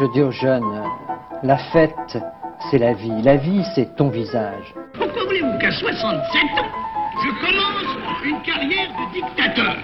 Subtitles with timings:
[0.00, 0.82] Je dis aux jeunes,
[1.44, 2.18] la fête,
[2.70, 3.22] c'est la vie.
[3.22, 4.74] La vie, c'est ton visage.
[4.92, 6.66] Pourquoi voulez-vous qu'à 67 ans,
[7.22, 9.76] je commence une carrière de dictateur?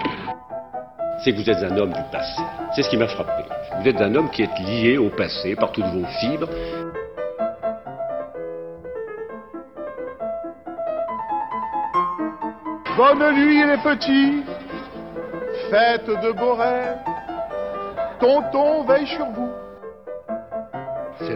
[1.23, 2.41] C'est que vous êtes un homme du passé.
[2.75, 3.43] C'est ce qui m'a frappé.
[3.79, 6.49] Vous êtes un homme qui est lié au passé par toutes vos fibres.
[12.97, 14.43] Bonne nuit les petits,
[15.69, 16.97] faites de beaux rêves,
[18.19, 19.50] tonton veille sur vous.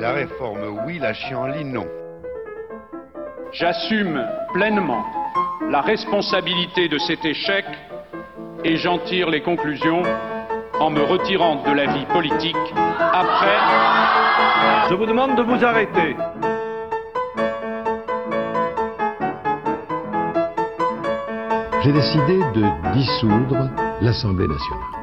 [0.05, 1.87] La réforme oui, la chienlit non.
[3.51, 4.23] J'assume
[4.53, 5.03] pleinement
[5.71, 7.65] la responsabilité de cet échec
[8.63, 10.03] et j'en tire les conclusions
[10.79, 12.55] en me retirant de la vie politique
[12.99, 13.57] après.
[14.91, 16.15] Je vous demande de vous arrêter.
[21.83, 24.94] J'ai décidé de dissoudre l'Assemblée nationale.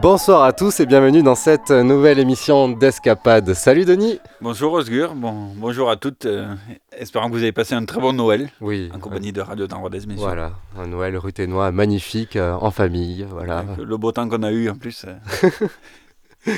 [0.00, 3.52] Bonsoir à tous et bienvenue dans cette nouvelle émission d'Escapade.
[3.52, 6.24] Salut Denis Bonjour Osgur, bon, bonjour à toutes.
[6.24, 6.54] euh,
[6.96, 8.90] espérons que vous avez passé un très bon Noël Oui.
[8.94, 10.16] en compagnie de Radio Temps Rodez, messieurs.
[10.16, 13.58] Voilà, un Noël ruténois magnifique euh, en famille, voilà.
[13.58, 15.04] Avec Le beau temps qu'on a eu en plus.
[15.06, 15.68] euh,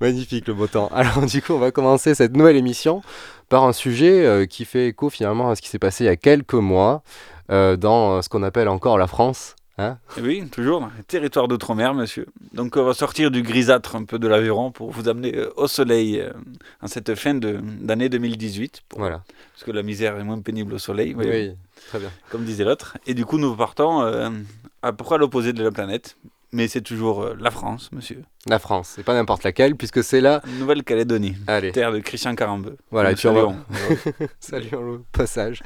[0.00, 0.88] Magnifique le beau temps.
[0.94, 3.02] Alors du coup, on va commencer cette nouvelle émission
[3.48, 6.10] par un sujet euh, qui fait écho finalement à ce qui s'est passé il y
[6.10, 7.02] a quelques mois
[7.48, 9.54] dans ce qu'on appelle encore la France.
[9.78, 12.26] Hein oui, toujours territoires d'outre-mer, monsieur.
[12.54, 15.68] Donc on va sortir du grisâtre un peu de l'Aveyron pour vous amener euh, au
[15.68, 16.32] soleil euh,
[16.80, 18.82] en cette fin de- d'année 2018.
[18.88, 19.22] pour- voilà.
[19.52, 21.52] Parce que la misère est moins pénible au soleil, Oui,
[21.88, 22.10] très bien.
[22.30, 22.96] comme disait l'autre.
[23.06, 24.30] Et du coup, nous partons euh,
[24.82, 26.16] à peu près à l'opposé de la planète?
[26.56, 28.22] Mais c'est toujours euh, la France, monsieur.
[28.48, 30.40] La France, c'est pas n'importe laquelle puisque c'est là.
[30.58, 32.78] Nouvelle-Calédonie, Allez, terre de Christian Carambeu.
[32.90, 33.54] voilà, puis on va,
[34.40, 34.78] saluons.
[34.94, 35.62] Au passage.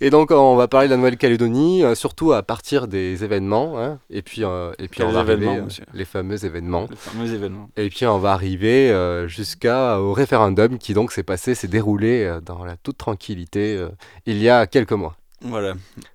[0.00, 4.00] Et donc on va parler de la Nouvelle-Calédonie, euh, surtout à partir des événements, hein,
[4.10, 6.86] et puis euh, et puis Quels on va arriver, événements, euh, les fameux événements.
[6.90, 7.70] Le fameux événement.
[7.76, 12.40] Et puis on va arriver euh, jusqu'au référendum qui donc s'est passé, s'est déroulé euh,
[12.40, 13.90] dans la toute tranquillité euh,
[14.26, 15.16] il y a quelques mois.
[15.46, 15.74] Voilà.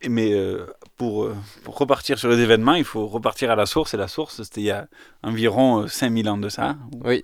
[0.10, 0.66] Mais euh,
[1.00, 3.96] pour, euh, pour repartir sur les événements, il faut repartir à la source.
[3.96, 4.88] Et la source, c'était il y a
[5.24, 6.76] environ euh, 5000 ans de ça.
[7.04, 7.24] Oui.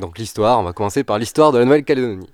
[0.00, 2.26] Donc l'histoire, on va commencer par l'histoire de la Nouvelle-Calédonie.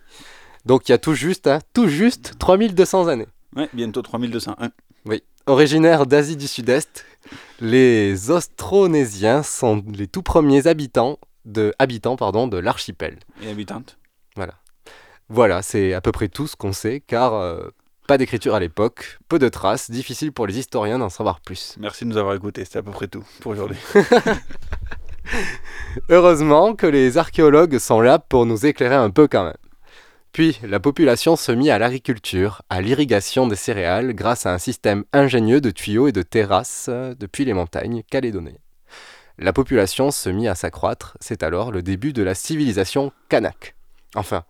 [0.65, 3.27] Donc il y a tout juste, hein, tout juste 3200 années.
[3.55, 4.71] Ouais, bientôt 3201.
[5.47, 7.06] Originaires d'Asie du Sud-Est,
[7.62, 13.19] les Austronésiens sont les tout premiers habitants de, habitants, pardon, de l'archipel.
[13.43, 13.97] Et habitante.
[15.31, 17.71] Voilà, c'est à peu près tout ce qu'on sait, car euh,
[18.09, 21.77] pas d'écriture à l'époque, peu de traces, difficile pour les historiens d'en savoir plus.
[21.79, 22.65] Merci de nous avoir écoutés.
[22.65, 23.77] C'était à peu près tout pour aujourd'hui.
[26.09, 29.59] Heureusement que les archéologues sont là pour nous éclairer un peu quand même.
[30.33, 35.05] Puis, la population se mit à l'agriculture, à l'irrigation des céréales grâce à un système
[35.13, 38.57] ingénieux de tuyaux et de terrasses depuis les montagnes calédoniennes.
[39.37, 43.75] La population se mit à s'accroître, c'est alors le début de la civilisation kanak.
[44.15, 44.45] Enfin,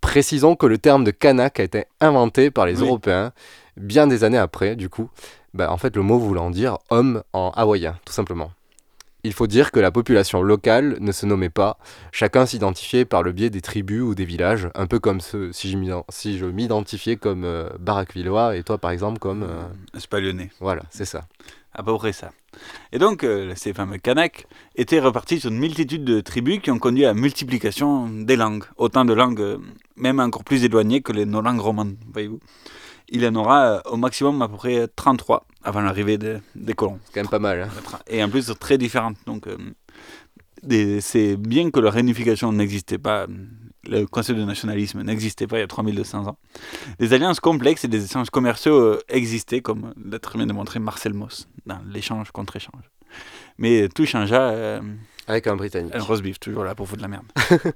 [0.00, 2.86] précisons que le terme de kanak a été inventé par les Oui.
[2.86, 3.32] Européens
[3.76, 5.08] bien des années après, du coup.
[5.54, 8.52] Bah, en fait, le mot voulant dire homme en hawaïen, tout simplement.
[9.24, 11.78] Il faut dire que la population locale ne se nommait pas,
[12.12, 15.72] chacun s'identifiait par le biais des tribus ou des villages, un peu comme ce, si
[16.38, 19.42] je m'identifiais comme euh, Barakvillois et toi par exemple comme...
[19.42, 19.62] euh,
[20.60, 21.24] voilà, c'est ça.
[21.78, 22.32] À peu près ça.
[22.92, 26.78] Et donc, euh, ces fameux Kanaks étaient repartis sur une multitude de tribus qui ont
[26.80, 28.64] conduit à la multiplication des langues.
[28.76, 29.58] Autant de langues, euh,
[29.96, 32.40] même encore plus éloignées que les, nos langues romanes, voyez-vous.
[33.10, 36.74] Il y en aura euh, au maximum à peu près 33 avant l'arrivée de- des
[36.74, 36.98] colons.
[37.04, 37.62] C'est quand même pas mal.
[37.62, 37.98] hein.
[38.08, 39.16] Et en plus, très différentes.
[39.26, 39.46] Donc,
[41.00, 43.26] c'est bien que leur réunification n'existait pas.
[43.86, 46.38] Le concept de nationalisme n'existait pas il y a 3200 ans.
[46.98, 51.14] Des alliances complexes et des échanges commerciaux euh, existaient, comme l'a très bien démontré Marcel
[51.14, 52.90] Moss dans l'échange contre échange.
[53.56, 54.40] Mais tout changea.
[54.50, 54.80] Euh,
[55.26, 55.94] Avec un Britannique.
[55.94, 57.24] un roast beef, toujours là pour foutre de la merde.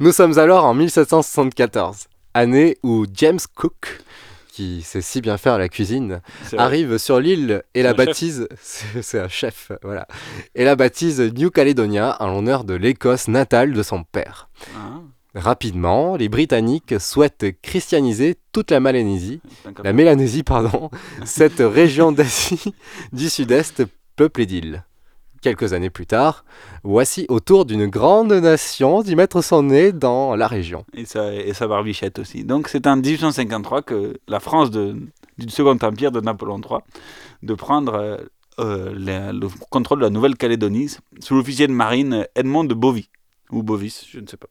[0.00, 4.00] Nous sommes alors en 1774, année où James Cook,
[4.48, 6.20] qui sait si bien faire la cuisine,
[6.56, 10.06] arrive sur l'île et la baptise, c'est c'est un chef, voilà,
[10.54, 14.48] et la baptise New Caledonia en l'honneur de l'Écosse natale de son père.
[14.76, 15.00] Ah,
[15.34, 19.40] Rapidement, les Britanniques souhaitent christianiser toute la Mélanésie,
[19.82, 20.90] la Mélanésie, pardon,
[21.24, 22.74] cette région d'Asie
[23.12, 23.84] du Sud-Est
[24.16, 24.84] peuplée d'îles.
[25.40, 26.44] Quelques années plus tard,
[26.84, 30.84] voici autour d'une grande nation d'y mettre son nez dans la région.
[30.94, 32.44] et, sa, et sa barbichette aussi.
[32.44, 34.96] Donc c'est en 1853 que la France de,
[35.38, 36.80] du Second Empire de Napoléon III
[37.42, 38.16] de prendre euh,
[38.60, 43.08] euh, le contrôle de la Nouvelle-Calédonie sous l'officier de marine Edmond de Bovy.
[43.50, 44.48] Ou Bovis, je ne sais pas.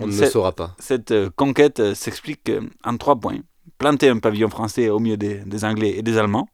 [0.00, 0.74] On ne le saura pas.
[0.78, 3.38] Cette euh, conquête euh, s'explique euh, en trois points.
[3.78, 6.48] Planter un pavillon français au milieu des, des Anglais et des Allemands,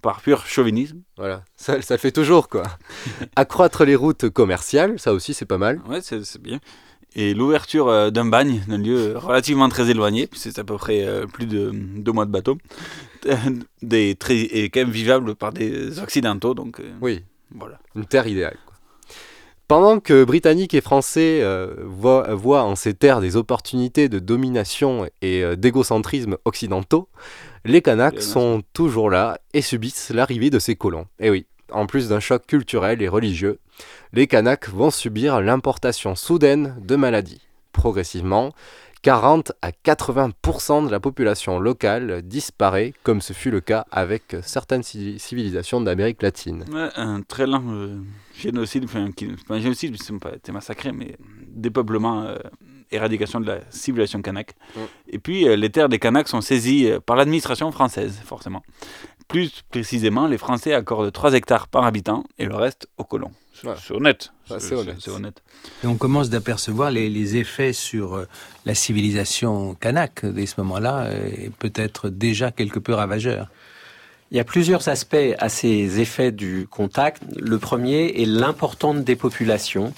[0.00, 1.02] par pur chauvinisme.
[1.16, 2.62] Voilà, ça, ça le fait toujours quoi.
[3.36, 5.80] Accroître les routes commerciales, ça aussi c'est pas mal.
[5.88, 6.58] Ouais, c'est bien.
[7.14, 11.72] Et l'ouverture d'un bagne, d'un lieu relativement très éloigné, c'est à peu près plus de
[11.74, 12.56] deux mois de bateau,
[13.82, 16.54] des, très, est quand même vivable par des occidentaux.
[16.54, 17.80] Donc, Oui, voilà.
[17.96, 18.56] une terre idéale.
[19.70, 25.06] Pendant que Britanniques et Français euh, voient, voient en ces terres des opportunités de domination
[25.22, 27.08] et euh, d'égocentrisme occidentaux,
[27.64, 31.06] les Kanaks sont toujours là et subissent l'arrivée de ces colons.
[31.20, 33.60] Et oui, en plus d'un choc culturel et religieux,
[34.12, 37.46] les Kanaks vont subir l'importation soudaine de maladies.
[37.70, 38.52] Progressivement,
[39.02, 44.82] 40 à 80% de la population locale disparaît, comme ce fut le cas avec certaines
[44.82, 46.64] ci- civilisations d'Amérique latine.
[46.72, 47.98] Ouais, un très lent euh,
[48.38, 51.16] génocide, enfin, qui, un génocide, ils n'ont pas été massacrés, mais
[51.48, 52.36] dépeuplement, euh,
[52.92, 54.54] éradication de la civilisation kanak.
[54.76, 54.80] Mm.
[55.08, 58.62] Et puis, euh, les terres des Kanaks sont saisies euh, par l'administration française, forcément.
[59.28, 63.30] Plus précisément, les Français accordent 3 hectares par habitant et le reste aux colons.
[63.60, 63.74] C'est Ouais.
[63.82, 64.32] c'est honnête.
[64.58, 64.96] C'est honnête.
[65.00, 65.42] C'est honnête.
[65.84, 68.26] Et on commence d'apercevoir les, les effets sur euh,
[68.64, 73.48] la civilisation kanak dès ce moment-là, euh, et peut-être déjà quelque peu ravageur.
[74.30, 77.22] Il y a plusieurs aspects à ces effets du contact.
[77.36, 79.92] Le premier est l'importante dépopulation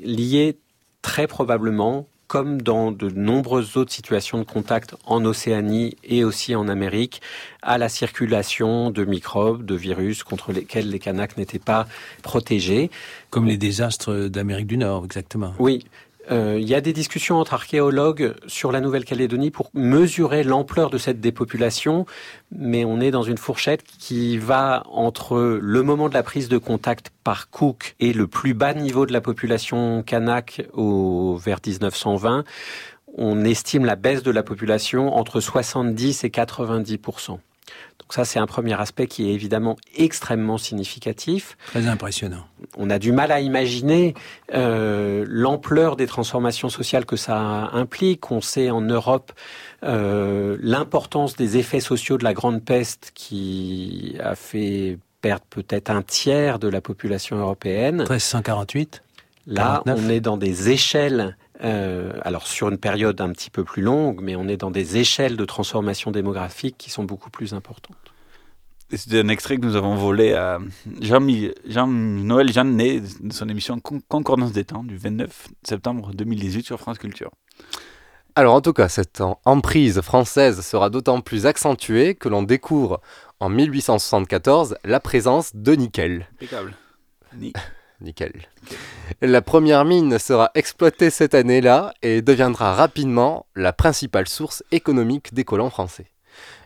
[0.00, 0.58] liée
[1.02, 6.68] très probablement, comme dans de nombreuses autres situations de contact en Océanie et aussi en
[6.68, 7.20] Amérique,
[7.62, 11.86] à la circulation de microbes, de virus contre lesquels les Kanaks n'étaient pas
[12.22, 12.90] protégés.
[13.30, 15.54] Comme les désastres d'Amérique du Nord, exactement.
[15.58, 15.84] Oui.
[16.30, 20.98] Euh, il y a des discussions entre archéologues sur la Nouvelle-Calédonie pour mesurer l'ampleur de
[20.98, 22.06] cette dépopulation,
[22.50, 26.58] mais on est dans une fourchette qui va entre le moment de la prise de
[26.58, 32.44] contact par Cook et le plus bas niveau de la population kanak vers 1920.
[33.16, 36.98] On estime la baisse de la population entre 70 et 90
[38.00, 41.56] donc ça, c'est un premier aspect qui est évidemment extrêmement significatif.
[41.68, 42.44] Très impressionnant.
[42.76, 44.14] On a du mal à imaginer
[44.52, 47.38] euh, l'ampleur des transformations sociales que ça
[47.72, 48.30] implique.
[48.30, 49.32] On sait en Europe
[49.84, 56.02] euh, l'importance des effets sociaux de la grande peste qui a fait perdre peut-être un
[56.02, 58.00] tiers de la population européenne.
[58.00, 59.02] 1348
[59.46, 59.98] Là, 49.
[59.98, 64.20] on est dans des échelles, euh, alors sur une période un petit peu plus longue,
[64.22, 67.96] mais on est dans des échelles de transformation démographique qui sont beaucoup plus importantes.
[68.90, 70.58] C'est un extrait que nous avons volé à
[71.00, 71.26] Jean,
[71.66, 76.98] Jean Jeannet de son émission Con- Concordance des temps du 29 septembre 2018 sur France
[76.98, 77.30] Culture.
[78.36, 83.00] Alors en tout cas, cette emprise française sera d'autant plus accentuée que l'on découvre
[83.40, 86.28] en 1874 la présence de nickel.
[86.34, 86.74] Impeccable.
[87.38, 87.52] Ni-
[88.04, 88.48] Nickel.
[89.20, 95.44] La première mine sera exploitée cette année-là et deviendra rapidement la principale source économique des
[95.44, 96.06] colons français.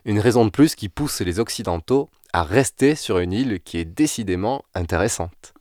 [0.05, 3.85] Une raison de plus qui pousse les Occidentaux à rester sur une île qui est
[3.85, 5.53] décidément intéressante.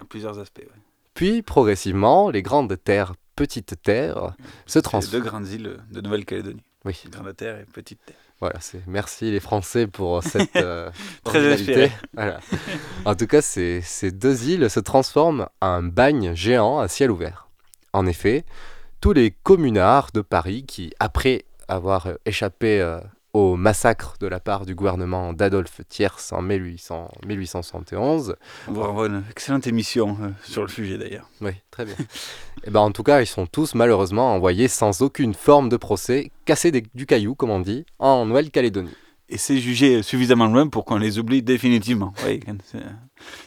[0.00, 0.58] à plusieurs aspects.
[0.60, 0.80] ouais.
[1.14, 4.34] Puis, progressivement, les grandes terres, petites terres,
[4.66, 5.22] se transforment.
[5.22, 6.62] deux grandes îles de Nouvelle-Calédonie.
[6.84, 7.00] Oui.
[7.10, 8.16] Grande Terre et Petite Terre.
[8.44, 10.90] Voilà, c'est merci les Français pour cette euh,
[11.24, 11.90] Très.
[12.12, 12.40] Voilà.
[13.06, 17.10] En tout cas, ces, ces deux îles se transforment en un bagne géant à ciel
[17.10, 17.48] ouvert.
[17.94, 18.44] En effet,
[19.00, 23.00] tous les communards de Paris qui, après avoir euh, échappé euh,
[23.34, 28.36] au massacre de la part du gouvernement d'Adolphe Thiers en 1800 1871,
[28.68, 31.28] On va avoir une excellente émission euh, sur le sujet d'ailleurs.
[31.40, 31.94] oui, très bien.
[32.64, 36.30] Et ben en tout cas, ils sont tous malheureusement envoyés sans aucune forme de procès,
[36.44, 38.94] cassés des- du caillou, comme on dit, en Nouvelle-Calédonie.
[39.28, 42.12] Et c'est jugé suffisamment loin pour qu'on les oublie définitivement.
[42.26, 42.78] Oui, c'est-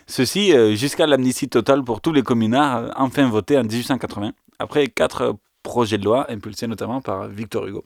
[0.07, 4.87] Ceci euh, jusqu'à l'amnistie totale pour tous les communards, euh, enfin votés en 1880, après
[4.87, 7.85] quatre euh, projets de loi impulsés notamment par Victor Hugo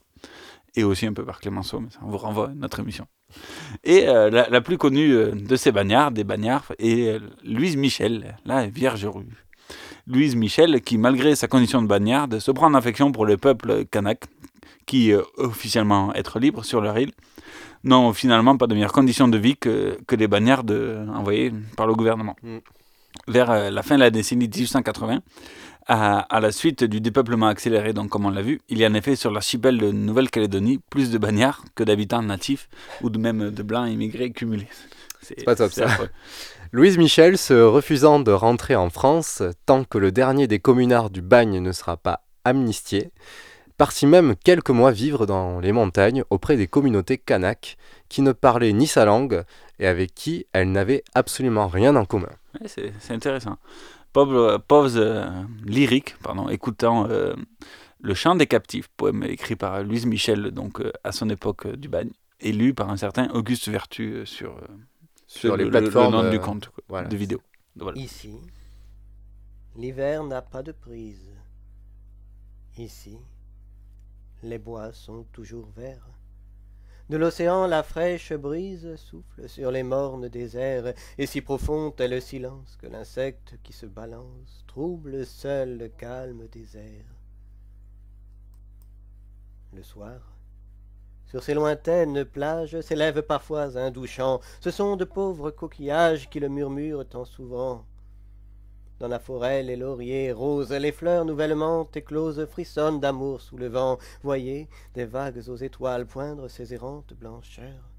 [0.76, 3.08] et aussi un peu par Clémenceau, mais ça, on vous renvoie à notre émission.
[3.84, 8.38] Et euh, la, plus connue euh, de ces bagnards, des bagnards, est euh, Louise Michel,
[8.46, 9.26] la Vierge Rue.
[10.08, 13.86] Louise Michel, qui malgré sa condition de bagnarde, se prend en affection pour le peuple
[13.86, 14.26] kanak,
[14.86, 17.12] qui officiellement être libre sur leur île,
[17.84, 20.72] n'ont finalement pas de meilleures conditions de vie que, les bagnardes
[21.14, 22.36] envoyées par le gouvernement.
[22.44, 22.58] Mm.
[23.28, 25.22] Vers euh, la fin de la décennie 1880,
[25.88, 28.90] à, à la suite du dépeuplement accéléré, donc comme on l'a vu, il y a
[28.90, 32.70] en effet sur l'archipel de Nouvelle-Calédonie plus de bagnards que d'habitants natifs
[33.02, 34.68] ou de même de blancs immigrés cumulés.
[35.22, 35.86] C'est pas top, ça.
[35.86, 36.10] affreux.
[36.72, 41.22] Louise Michel, se refusant de rentrer en France tant que le dernier des communards du
[41.22, 43.12] bagne ne sera pas amnistié,
[43.86, 47.62] partit même quelques mois vivre dans les montagnes auprès des communautés kanak
[48.12, 49.38] qui ne parlaient ni sa langue
[49.80, 52.34] et avec qui elle n'avait absolument rien en commun.
[52.54, 53.58] Ouais, c'est c'est intéressant.
[54.14, 55.26] Pauvre, pauvre euh,
[55.76, 57.34] lyrique, pardon, écoutant euh,
[58.10, 61.76] Le chant des captifs, poème écrit par Louise Michel, donc euh, à son époque euh,
[61.84, 62.12] du bagne,
[62.48, 64.68] et lu par un certain Auguste Vertu euh, sur, euh,
[65.28, 67.08] Sur les le- le- plateformes, le nom euh, du compte quoi, voilà.
[67.14, 67.40] de vidéo.
[67.86, 67.98] Voilà.
[68.08, 68.34] Ici,
[69.76, 71.26] l'hiver n'a pas de prise.
[72.78, 73.18] Ici,
[74.44, 76.10] les bois sont toujours verts.
[77.10, 82.22] De l'océan la fraîche brise souffle sur les mornes déserts, et si profond est le
[82.22, 87.16] silence que l'insecte qui se balance trouble seul le calme airs.
[89.74, 90.32] Le soir,
[91.32, 96.42] sur ces lointaines plages s'élève parfois un doux chant, ce sont de pauvres coquillages qui
[96.42, 97.86] le murmurent tant souvent.
[99.02, 103.98] Dans la forêt, les lauriers roses, les fleurs nouvellement écloses frissonnent d'amour sous le vent.
[104.22, 107.90] Voyez des vagues aux étoiles poindre ces errantes blancheurs.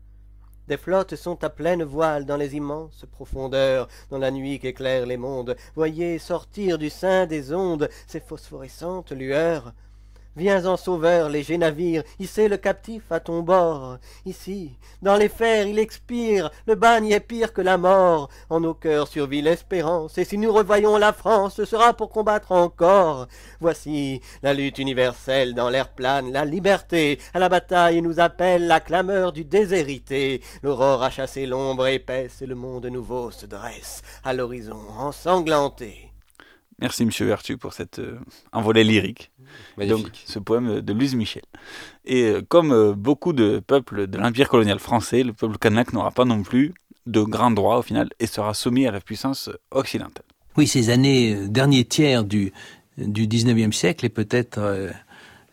[0.69, 5.17] Des flottes sont à pleine voile dans les immenses profondeurs, dans la nuit qu'éclairent les
[5.17, 5.57] mondes.
[5.75, 9.73] Voyez sortir du sein des ondes ces phosphorescentes lueurs.
[10.35, 13.99] Viens en sauveur, léger navire, hissez le captif à ton bord.
[14.25, 18.31] Ici, dans les fers, il expire, le bagne est pire que la mort.
[18.49, 22.53] En nos cœurs survit l'espérance, et si nous revoyons la France, ce sera pour combattre
[22.53, 23.29] encore.
[23.61, 28.81] Voici la lutte universelle dans l'air plane, la liberté à la bataille nous appelle la
[28.81, 30.41] clameur du déshérité.
[30.63, 36.12] L'aurore a chassé l'ombre épaisse, et le monde nouveau se dresse à l'horizon ensanglanté.
[36.83, 38.19] Merci Monsieur Vertu pour cette euh,
[38.53, 39.31] envolée lyrique.
[39.79, 40.05] Magnifique.
[40.05, 41.45] Donc, ce poème de Louise Michel.
[42.05, 46.11] Et euh, comme euh, beaucoup de peuples de l'Empire colonial français, le peuple kanak n'aura
[46.11, 46.75] pas non plus
[47.07, 50.25] de grands droits au final et sera soumis à la puissance occidentale.
[50.57, 52.53] Oui, ces années, euh, dernier tiers du,
[52.99, 54.91] du 19e siècle est peut-être euh,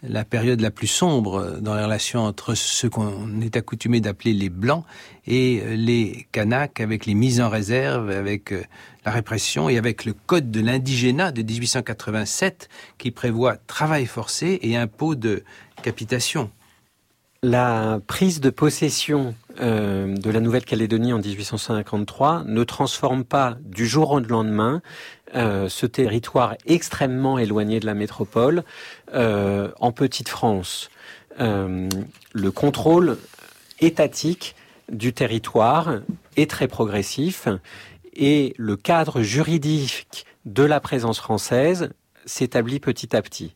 [0.04, 4.50] la période la plus sombre dans les relations entre ce qu'on est accoutumé d'appeler les
[4.50, 4.86] Blancs
[5.28, 8.64] et euh, les Kanaks, avec les mises en réserve, avec euh,
[9.06, 14.78] la répression et avec le Code de l'indigénat de 1887 qui prévoit travail forcé et
[14.78, 15.44] impôt de
[15.82, 16.50] capitation.
[17.42, 24.12] La prise de possession euh, de la Nouvelle-Calédonie en 1853 ne transforme pas du jour
[24.12, 24.82] au lendemain
[25.36, 28.66] euh, ce territoire extrêmement éloigné de la métropole
[29.14, 30.90] euh, en petite France.
[31.40, 33.18] Le contrôle
[33.80, 34.58] étatique
[34.92, 36.02] du territoire
[36.36, 37.48] est très progressif
[38.14, 41.92] et le cadre juridique de la présence française
[42.26, 43.54] s'établit petit à petit.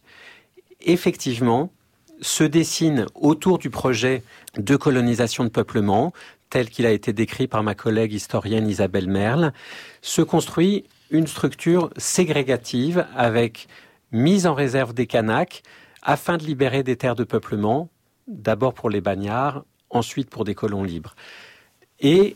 [0.80, 1.74] Effectivement,
[2.22, 4.24] se dessine autour du projet
[4.58, 6.14] de colonisation de peuplement,
[6.50, 9.54] tel qu'il a été décrit par ma collègue historienne Isabelle Merle,
[10.02, 13.68] se construit une structure ségrégative avec
[14.12, 15.64] mise en réserve des Kanaks
[16.02, 17.90] afin de libérer des terres de peuplement,
[18.28, 21.16] d'abord pour les bagnards, ensuite pour des colons libres.
[22.00, 22.36] Et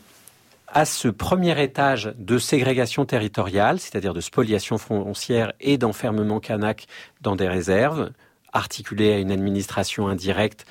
[0.68, 6.86] à ce premier étage de ségrégation territoriale, c'est-à-dire de spoliation foncière et d'enfermement kanak
[7.20, 8.10] dans des réserves,
[8.58, 10.66] articulé à une administration indirecte,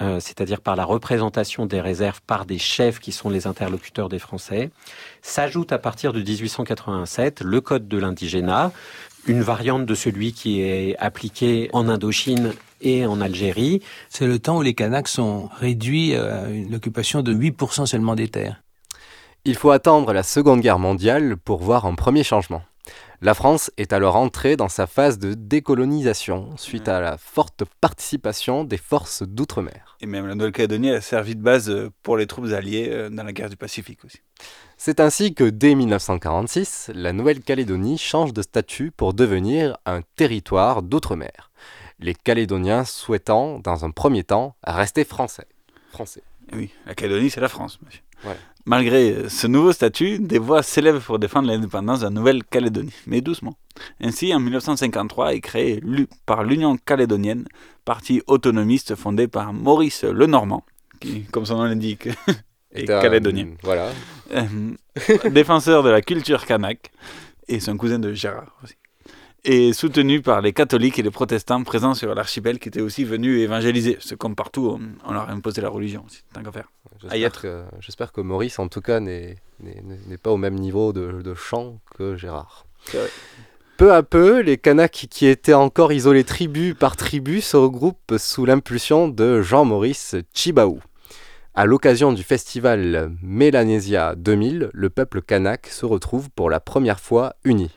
[0.00, 4.18] euh, c'est-à-dire par la représentation des réserves par des chefs qui sont les interlocuteurs des
[4.18, 4.70] Français,
[5.22, 8.72] s'ajoute à partir de 1887 le Code de l'indigénat,
[9.26, 13.82] une variante de celui qui est appliqué en Indochine et en Algérie.
[14.10, 18.28] C'est le temps où les Kanaks sont réduits à une occupation de 8% seulement des
[18.28, 18.62] terres.
[19.44, 22.62] Il faut attendre la Seconde Guerre mondiale pour voir un premier changement.
[23.24, 28.64] La France est alors entrée dans sa phase de décolonisation suite à la forte participation
[28.64, 29.96] des forces d'outre-mer.
[30.02, 33.22] Et même la Nouvelle-Calédonie a servi de base euh, pour les troupes alliées euh, dans
[33.22, 34.18] la guerre du Pacifique aussi.
[34.76, 41.50] C'est ainsi que dès 1946, la Nouvelle-Calédonie change de statut pour devenir un territoire d'outre-mer.
[42.00, 45.46] Les Calédoniens souhaitant, dans un premier temps, rester français.
[45.90, 46.22] français.
[46.52, 48.02] Oui, la Calédonie, c'est la France, monsieur.
[48.26, 48.36] Ouais.
[48.66, 53.20] Malgré euh, ce nouveau statut, des voix s'élèvent pour défendre l'indépendance de la Nouvelle-Calédonie, mais
[53.20, 53.56] doucement.
[54.00, 57.46] Ainsi, en 1953 est créé l'U- par l'Union calédonienne,
[57.84, 60.64] parti autonomiste fondé par Maurice Lenormand,
[61.00, 62.06] qui, comme son nom l'indique,
[62.72, 63.48] est Est un- calédonien.
[63.62, 63.90] voilà.
[64.34, 64.42] Euh,
[65.30, 66.90] défenseur de la culture kanak,
[67.48, 68.74] et son cousin de Gérard aussi.
[69.46, 73.42] Et soutenu par les catholiques et les protestants présents sur l'archipel qui étaient aussi venus
[73.42, 73.98] évangéliser.
[74.00, 76.70] C'est comme partout, on, on leur a imposé la religion aussi, tant qu'à faire.
[77.02, 80.92] J'espère que, j'espère que Maurice, en tout cas, n'est n'est- n'est pas au même niveau
[80.94, 82.64] de, de chant que Gérard.
[82.86, 83.10] C'est vrai.
[83.76, 88.46] Peu à peu, les Kanaks qui étaient encore isolés tribu par tribu se regroupent sous
[88.46, 90.80] l'impulsion de Jean-Maurice Chibaou.
[91.54, 97.34] À l'occasion du festival Mélanésia 2000, le peuple kanak se retrouve pour la première fois
[97.44, 97.70] uni.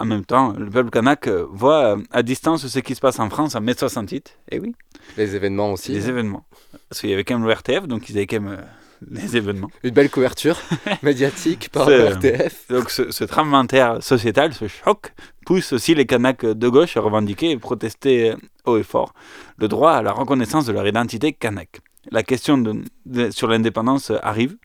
[0.00, 3.18] En même temps, le peuple kanak euh, voit euh, à distance ce qui se passe
[3.20, 4.36] en France en mai 68.
[4.50, 4.74] Et oui,
[5.16, 5.92] Les événements aussi.
[5.92, 6.44] les événements.
[6.88, 8.64] Parce qu'il y avait quand même le RTF, donc ils avaient quand même euh,
[9.10, 9.70] les événements.
[9.84, 10.58] Une belle couverture
[11.02, 12.66] médiatique par le RTF.
[12.70, 13.64] Donc ce, ce tremblement
[14.00, 15.12] sociétal, ce choc,
[15.46, 18.34] pousse aussi les Kanaks de gauche à revendiquer et protester
[18.66, 19.12] haut et fort
[19.58, 21.80] le droit à la reconnaissance de leur identité kanak.
[22.10, 24.56] La question de- de- sur l'indépendance arrive,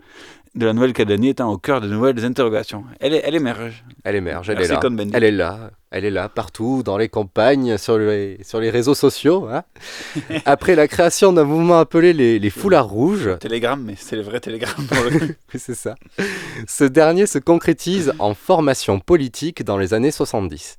[0.55, 2.83] de la Nouvelle-Calédonie étant au cœur de nouvelles interrogations.
[3.00, 3.83] Elle, est- elle émerge.
[4.03, 4.79] Elle émerge, elle est là.
[5.13, 5.71] Elle est là.
[5.91, 9.47] Elle est là, partout, dans les campagnes, sur les, sur les réseaux sociaux.
[9.50, 9.63] hein.
[10.45, 14.39] Après la création d'un mouvement appelé les, les Foulards Rouges, Télégramme, mais c'est le vrai
[14.41, 15.95] télégramme pour le c'est ça.
[16.67, 20.77] Ce dernier se concrétise en formation politique dans les années 70.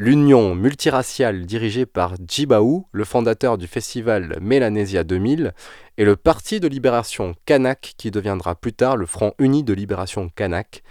[0.00, 5.52] L'union multiraciale dirigée par Djibaou, le fondateur du festival Mélanésia 2000,
[5.96, 10.28] et le Parti de libération Kanak, qui deviendra plus tard le Front uni de libération
[10.36, 10.84] Kanak,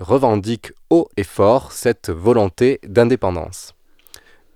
[0.00, 3.74] revendique haut et fort cette volonté d'indépendance.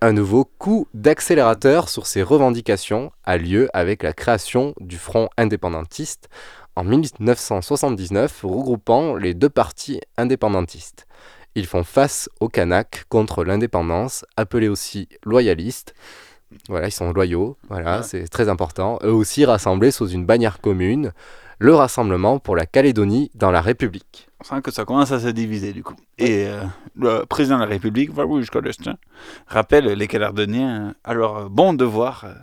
[0.01, 6.27] Un nouveau coup d'accélérateur sur ces revendications a lieu avec la création du Front indépendantiste
[6.75, 11.07] en 1979, regroupant les deux partis indépendantistes.
[11.55, 15.93] Ils font face aux Kanaks contre l'indépendance, appelés aussi loyalistes.
[16.69, 18.03] Voilà, ils sont loyaux, voilà, Ouais.
[18.03, 18.99] c'est très important.
[19.03, 21.11] Eux aussi rassemblés sous une bannière commune,
[21.59, 24.27] le Rassemblement pour la Calédonie dans la République.
[24.39, 25.95] On sent que ça commence à se diviser du coup.
[26.17, 26.61] Et euh,
[26.95, 28.97] le président de la République, Varouche Codestin,
[29.47, 32.25] rappelle les Calédoniens à leur bon devoir.
[32.25, 32.33] euh,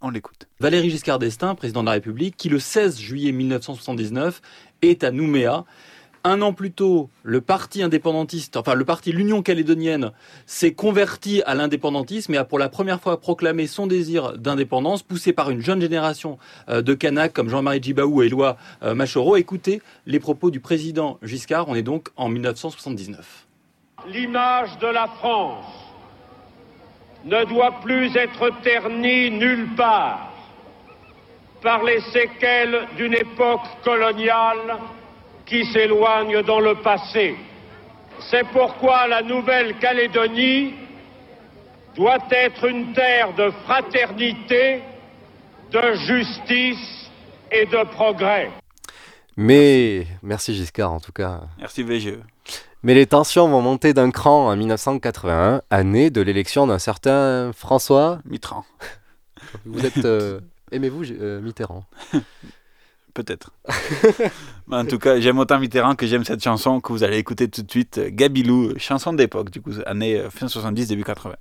[0.00, 0.46] on l'écoute.
[0.60, 4.40] Valéry Giscard d'Estaing, président de la République, qui le 16 juillet 1979
[4.82, 5.64] est à Nouméa.
[6.22, 10.12] Un an plus tôt, le parti indépendantiste, enfin le parti l'Union calédonienne,
[10.44, 15.32] s'est converti à l'indépendantisme et a pour la première fois proclamé son désir d'indépendance, poussé
[15.32, 16.36] par une jeune génération
[16.68, 19.36] euh, de Kanaks comme Jean-Marie Djibaou et Éloi euh, Machoro.
[19.36, 23.46] Écoutez les propos du président Giscard, on est donc en 1979.
[24.06, 25.64] L'image de la France
[27.24, 30.34] ne doit plus être ternie nulle part
[31.62, 34.78] par les séquelles d'une époque coloniale
[35.50, 37.34] qui s'éloigne dans le passé.
[38.30, 40.74] C'est pourquoi la Nouvelle-Calédonie
[41.96, 44.80] doit être une terre de fraternité,
[45.72, 47.10] de justice
[47.50, 48.50] et de progrès.
[49.36, 51.40] Mais, merci Giscard en tout cas.
[51.58, 52.18] Merci VGE.
[52.84, 58.20] Mais les tensions vont monter d'un cran en 1981, année de l'élection d'un certain François
[58.24, 58.64] Mitterrand.
[59.66, 60.04] Vous êtes.
[60.04, 61.84] euh, Aimez-vous euh, Mitterrand?
[63.14, 63.50] Peut-être.
[64.70, 67.48] Mais en tout cas, j'aime autant Mitterrand que j'aime cette chanson que vous allez écouter
[67.48, 68.00] tout de suite.
[68.10, 71.34] Gabilou, chanson d'époque, du coup, année euh, fin 70, début 80.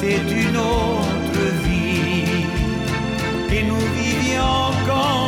[0.00, 2.46] C'était une autre vie
[3.54, 5.19] et nous vivions contents.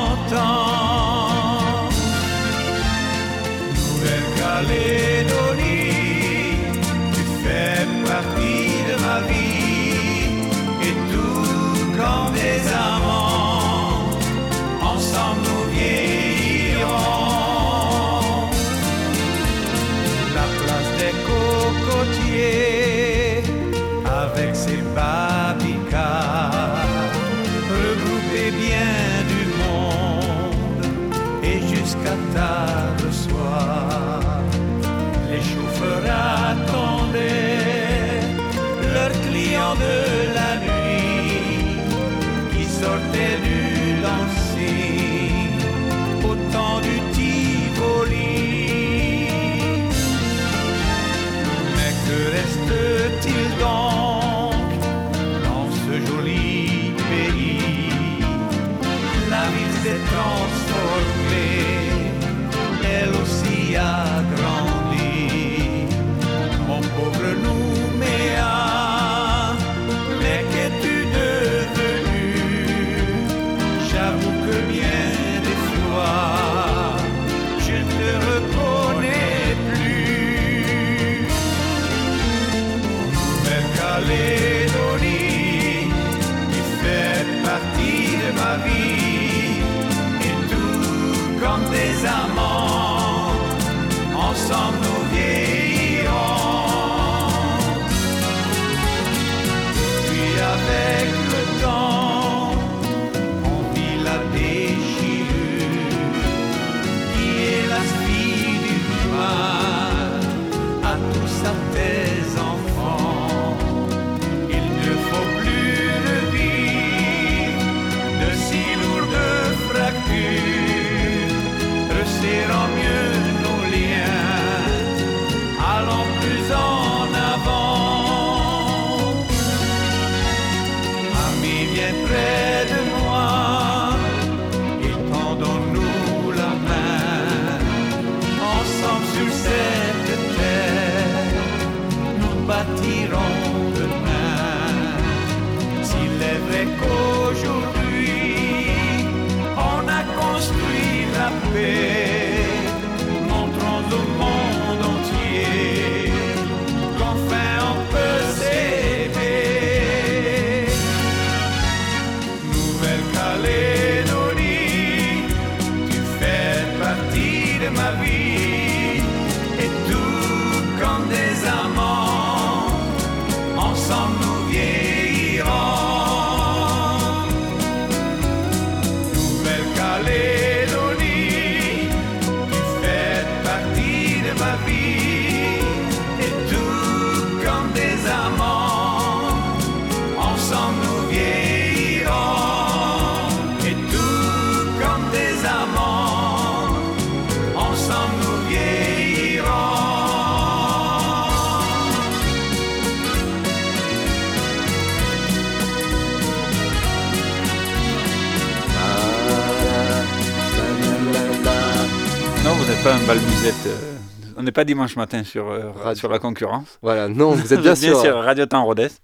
[212.83, 213.55] Pas un bal musette.
[213.67, 213.97] euh,
[214.37, 216.79] on n'est pas dimanche matin sur, euh, sur la concurrence.
[216.83, 218.89] Voilà, non, vous êtes bien sûr- Radio Temps Rodez.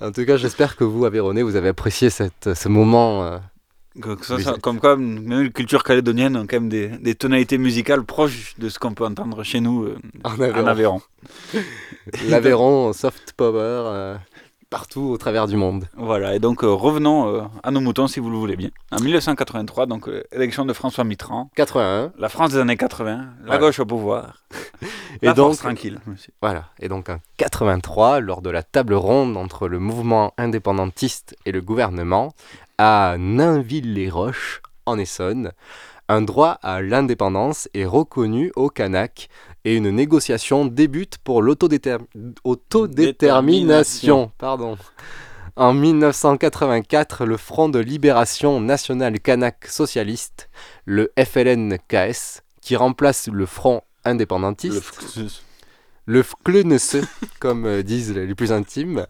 [0.00, 3.24] En tout cas, j'espère que vous, Aveyronais, vous avez apprécié cette, ce moment.
[3.24, 3.38] euh,
[4.22, 8.04] ça, ça- comme quoi, même les cultures calédoniennes ont quand même des, des tonalités musicales
[8.04, 10.66] proches de ce qu'on peut entendre chez nous euh, En Aveyron.
[10.68, 11.00] Aveyron.
[12.28, 14.18] L'Aveyron, soft power,
[14.70, 15.88] partout au travers du monde.
[15.96, 18.70] Voilà, et donc euh, revenons euh, à nos moutons si vous le voulez bien.
[18.92, 21.50] En 1983, donc euh, élection de François Mitterrand.
[21.56, 22.12] 81.
[22.18, 23.58] La France des années 80, la Voilà.
[23.60, 24.44] gauche au pouvoir.
[25.22, 26.00] Et la donc, force tranquille.
[26.06, 26.32] monsieur.
[26.42, 26.66] Voilà.
[26.80, 31.60] Et donc en 83, lors de la table ronde entre le mouvement indépendantiste et le
[31.62, 32.32] gouvernement,
[32.76, 35.52] à Nainville-les-Roches, en Essonne,
[36.10, 39.28] un droit à l'indépendance est reconnu au Kanak
[39.64, 41.98] et une négociation débute pour l'autodéter-
[42.44, 44.30] autodétermination.
[44.38, 44.76] Pardon.
[45.56, 50.48] En 1984, le Front de libération nationale kanak socialiste,
[50.84, 54.84] le FLNKS, qui remplace le Front indépendantiste,
[56.06, 57.02] le FKLNS,
[57.40, 59.04] comme euh, disent les plus intimes,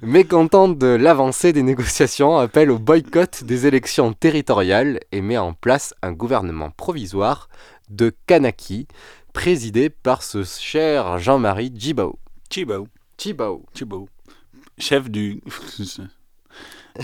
[0.00, 5.92] mécontent de l'avancée des négociations, appelle au boycott des élections territoriales et met en place
[6.02, 7.48] un gouvernement provisoire
[7.90, 8.86] de Kanaki,
[9.32, 12.18] présidé par ce cher Jean-Marie Djibao.
[12.50, 12.88] Chibao.
[13.18, 13.64] Chibao.
[13.74, 14.08] Chibao.
[14.78, 15.42] Chef du.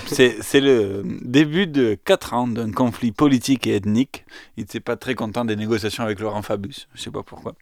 [0.07, 4.25] C'est c'est le début de 4 ans d'un conflit politique et ethnique.
[4.57, 7.55] Il n'était pas très content des négociations avec Laurent Fabius, je ne sais pas pourquoi.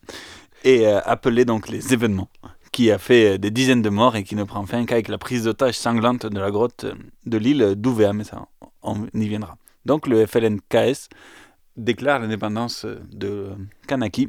[0.65, 2.31] Et euh, appelé donc les événements,
[2.73, 5.19] qui a fait euh, des dizaines de morts et qui ne prend fin qu'avec la
[5.19, 6.95] prise d'otage sanglante de la grotte euh,
[7.27, 8.47] de l'île d'Ouvéa, mais ça,
[8.83, 9.59] on y viendra.
[9.85, 11.11] Donc le FLNKS
[11.77, 13.49] déclare l'indépendance euh, de
[13.89, 14.29] Kanaki,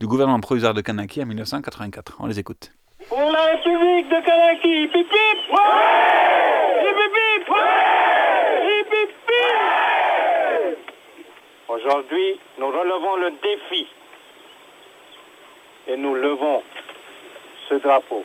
[0.00, 2.16] du gouvernement provisoire de Kanaki en 1984.
[2.20, 2.72] On les écoute.
[3.08, 5.58] Pour la République de Kanaki, pip pip Ouais
[7.48, 7.62] Ouais
[8.64, 9.06] hip hip
[11.68, 13.86] Aujourd'hui, nous relevons le défi
[15.88, 16.62] et nous levons
[17.68, 18.24] ce drapeau.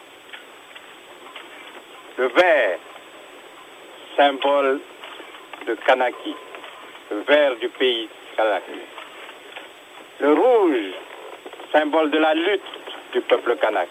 [2.18, 2.80] Le vert,
[4.16, 4.80] symbole
[5.68, 6.36] de Kanaki,
[7.10, 8.10] le vert du pays
[10.20, 10.94] Le rouge,
[11.72, 12.62] symbole de la lutte
[13.14, 13.90] du peuple kanak,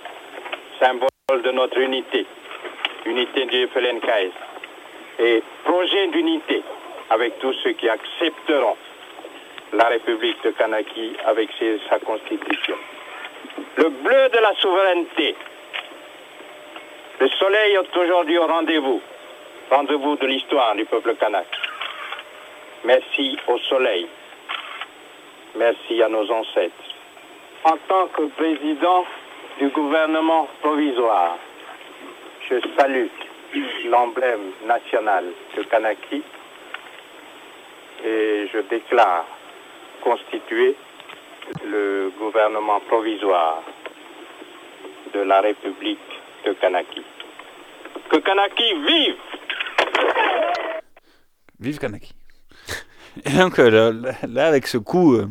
[0.79, 1.09] symbole
[1.43, 2.27] de notre unité,
[3.07, 4.33] unité du FLNKS,
[5.19, 6.63] et projet d'unité
[7.11, 8.77] avec tous ceux qui accepteront
[9.73, 11.51] la République de Kanaki avec
[11.89, 12.77] sa constitution.
[13.77, 15.35] Le bleu de la souveraineté.
[17.21, 19.01] Le soleil est aujourd'hui au rendez-vous,
[19.71, 21.47] rendez-vous de l'histoire du peuple kanak.
[22.85, 24.09] Merci au soleil.
[25.57, 26.75] Merci à nos ancêtres.
[27.65, 29.05] En tant que président
[29.59, 31.37] du gouvernement provisoire,
[32.49, 33.09] je salue
[33.87, 35.25] l'emblème national
[35.57, 36.23] de Kanaki
[38.05, 39.27] et je déclare
[40.03, 40.77] constituer
[41.65, 43.63] le gouvernement provisoire
[45.13, 45.99] de la République
[46.47, 47.03] de Kanaki.
[48.09, 49.17] Que Kanaki vive
[51.59, 52.20] Vive Kanaki.
[53.25, 55.29] Et donc euh, là, là, avec ce coup, euh,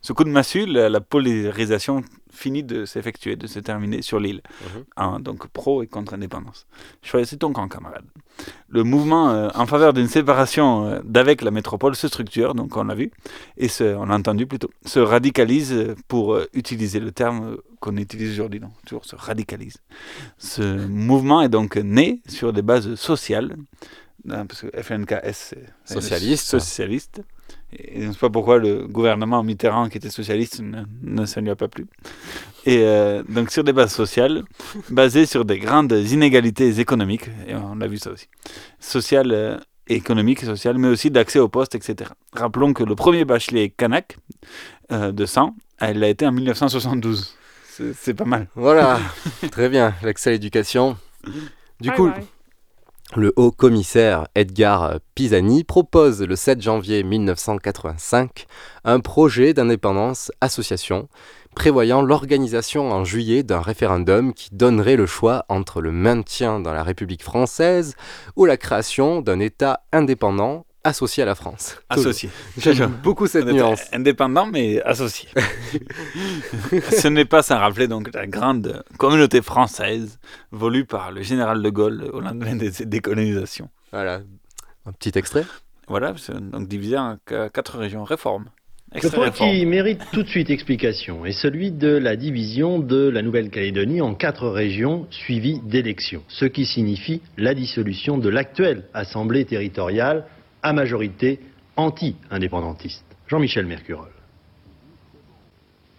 [0.00, 4.42] ce coup de massue, la, la polarisation finit de s'effectuer, de se terminer sur l'île.
[4.62, 4.84] Mhm.
[4.96, 6.66] Hein, donc pro et contre indépendance.
[7.02, 8.04] Choisissez ton camp, camarade.
[8.68, 12.84] Le mouvement euh, en faveur d'une séparation euh, d'avec la métropole se structure, donc on
[12.84, 13.10] l'a vu,
[13.56, 18.32] et se, on l'a entendu plutôt, se radicalise pour euh, utiliser le terme qu'on utilise
[18.32, 19.76] aujourd'hui, donc toujours se radicalise.
[20.38, 23.56] Ce mouvement est donc né sur des bases sociales,
[24.28, 25.54] hein, parce que FNKS
[25.84, 26.46] Socialiste.
[26.46, 27.22] socialiste.
[27.72, 31.40] Et je ne sais pas pourquoi le gouvernement Mitterrand, qui était socialiste, ne, ne ça
[31.40, 31.86] ne lui a pas plu.
[32.66, 34.42] Et euh, donc sur des bases sociales,
[34.90, 38.28] basées sur des grandes inégalités économiques, et on l'a vu ça aussi,
[38.80, 39.56] sociales, euh,
[39.88, 42.10] économiques et sociales, mais aussi d'accès au poste, etc.
[42.32, 44.16] Rappelons que le premier bachelier Kanak
[44.92, 47.36] euh, de 100, elle a été en 1972.
[47.68, 48.48] C'est c'est pas mal.
[48.54, 49.00] Voilà,
[49.50, 50.96] très bien, l'accès à l'éducation.
[51.80, 52.26] Du Bye coup, bye.
[53.16, 58.46] Le haut commissaire Edgar Pisani propose le 7 janvier 1985
[58.84, 61.08] un projet d'indépendance association
[61.56, 66.84] prévoyant l'organisation en juillet d'un référendum qui donnerait le choix entre le maintien dans la
[66.84, 67.96] République française
[68.36, 71.76] ou la création d'un État indépendant associé à la France.
[71.88, 72.30] Associé.
[72.56, 73.82] J'aime beaucoup cette nuance.
[73.92, 75.28] Indépendant, mais associé.
[76.90, 80.18] Ce n'est pas sans rappeler donc la grande communauté française
[80.50, 83.68] voulue par le général de Gaulle au lendemain de ses décolonisations.
[83.92, 84.20] Voilà,
[84.86, 85.44] un petit extrait.
[85.88, 86.14] Voilà,
[86.52, 88.04] donc divisé en qu- quatre régions.
[88.04, 88.46] Réforme.
[88.92, 93.22] Le point qui mérite tout de suite explication est celui de la division de la
[93.22, 100.24] Nouvelle-Calédonie en quatre régions suivies d'élections, ce qui signifie la dissolution de l'actuelle Assemblée territoriale
[100.62, 101.40] à majorité
[101.76, 103.04] anti-indépendantiste.
[103.28, 104.10] Jean-Michel Mercurol.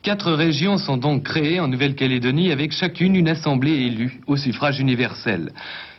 [0.02, 5.54] Quatre régions sont donc créées en Nouvelle-Calédonie avec chacune une assemblée élue au suffrage universel.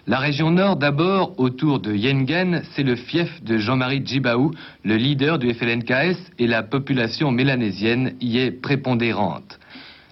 [0.09, 4.51] La région nord d'abord, autour de Yengen, c'est le fief de Jean-Marie Djibaou,
[4.85, 9.61] le leader du FLNKS, et la population mélanésienne y est prépondérante.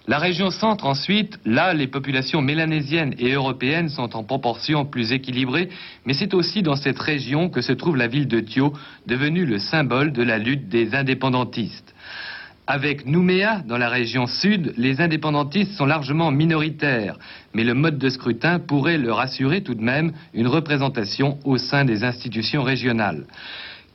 [0.07, 5.69] La région centre ensuite, là les populations mélanésiennes et européennes sont en proportion plus équilibrées,
[6.05, 8.73] mais c'est aussi dans cette région que se trouve la ville de Thio,
[9.05, 11.93] devenue le symbole de la lutte des indépendantistes.
[12.65, 17.17] Avec Nouméa, dans la région sud, les indépendantistes sont largement minoritaires,
[17.53, 21.85] mais le mode de scrutin pourrait leur assurer tout de même une représentation au sein
[21.85, 23.25] des institutions régionales.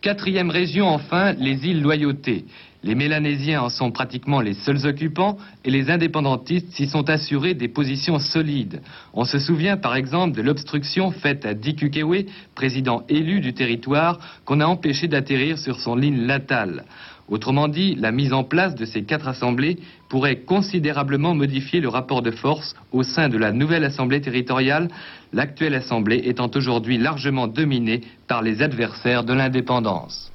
[0.03, 2.45] Quatrième région, enfin, les îles Loyauté.
[2.87, 7.66] Les Mélanésiens en sont pratiquement les seuls occupants et les indépendantistes s'y sont assurés des
[7.66, 8.81] positions solides.
[9.12, 14.61] On se souvient par exemple de l'obstruction faite à Dikukewe, président élu du territoire, qu'on
[14.61, 16.85] a empêché d'atterrir sur son ligne latale.
[17.29, 22.22] Autrement dit, la mise en place de ces quatre assemblées pourrait considérablement modifier le rapport
[22.22, 24.87] de force au sein de la nouvelle assemblée territoriale,
[25.33, 30.31] l'actuelle assemblée étant aujourd'hui largement dominée par les adversaires de l'indépendance.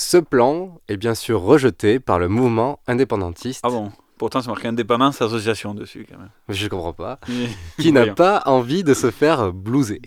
[0.00, 3.62] Ce plan est bien sûr rejeté par le mouvement indépendantiste.
[3.64, 6.30] Ah bon Pourtant, c'est marqué indépendance association dessus, quand même.
[6.48, 7.18] Je comprends pas.
[7.80, 10.00] Qui n'a pas envie de se faire blouser.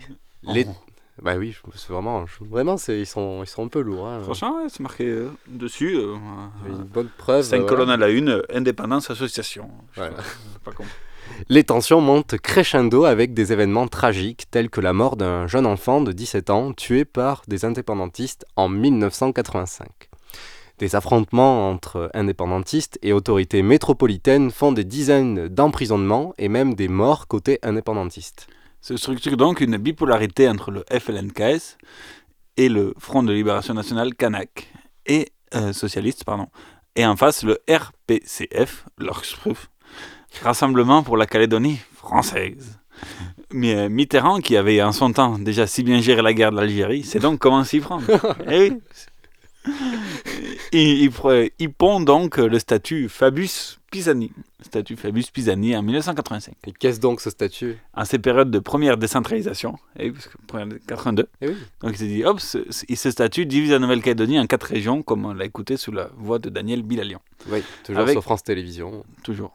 [0.48, 0.54] Oh.
[0.54, 0.66] Les...
[1.22, 4.08] Bah oui, c'est vraiment, vraiment, ils sont, ils sont un peu lourds.
[4.08, 4.22] hein.
[4.24, 5.98] Franchement, ouais, c'est marqué euh, dessus.
[5.98, 6.16] euh,
[6.70, 7.44] une bonne preuve.
[7.44, 9.70] Cinq euh, colonnes à la une, indépendance association.
[9.98, 10.16] Voilà.
[10.64, 10.86] pas, con.
[11.50, 16.02] Les tensions montent crescendo avec des événements tragiques tels que la mort d'un jeune enfant
[16.02, 19.88] de 17 ans tué par des indépendantistes en 1985.
[20.80, 27.28] Des affrontements entre indépendantistes et autorités métropolitaines font des dizaines d'emprisonnements et même des morts
[27.28, 28.48] côté indépendantiste.
[28.82, 31.78] Se structure donc une bipolarité entre le FLNKS
[32.58, 34.72] et le Front de Libération Nationale Kanak,
[35.06, 36.48] et euh, socialiste, pardon.
[36.96, 39.71] Et en face, le RPCF, l'Orgsproof,
[40.44, 42.80] Rassemblement pour la Calédonie française.
[43.54, 46.58] Mais euh, Mitterrand, qui avait en son temps déjà si bien géré la guerre de
[46.58, 48.04] l'Algérie, c'est donc comment s'y prendre.
[48.50, 48.82] Eh oui.
[50.72, 51.12] il,
[51.60, 54.32] il, pond donc le statut Fabius Pisani.
[54.62, 56.56] Statut Fabius Pisani en 1985.
[56.66, 57.78] Et qu'est-ce donc ce statut?
[57.94, 61.28] En ces périodes de première décentralisation, eh oui, parce que première dé- 82.
[61.42, 61.56] Eh oui.
[61.82, 65.04] Donc il s'est dit, hop, ce, ce- ce statut divise la Nouvelle-Calédonie en quatre régions,
[65.04, 67.22] comme on l'a écouté sous la voix de Daniel Bilalian.
[67.50, 69.04] Oui, toujours Avec- sur France Télévisions.
[69.24, 69.52] Toujours.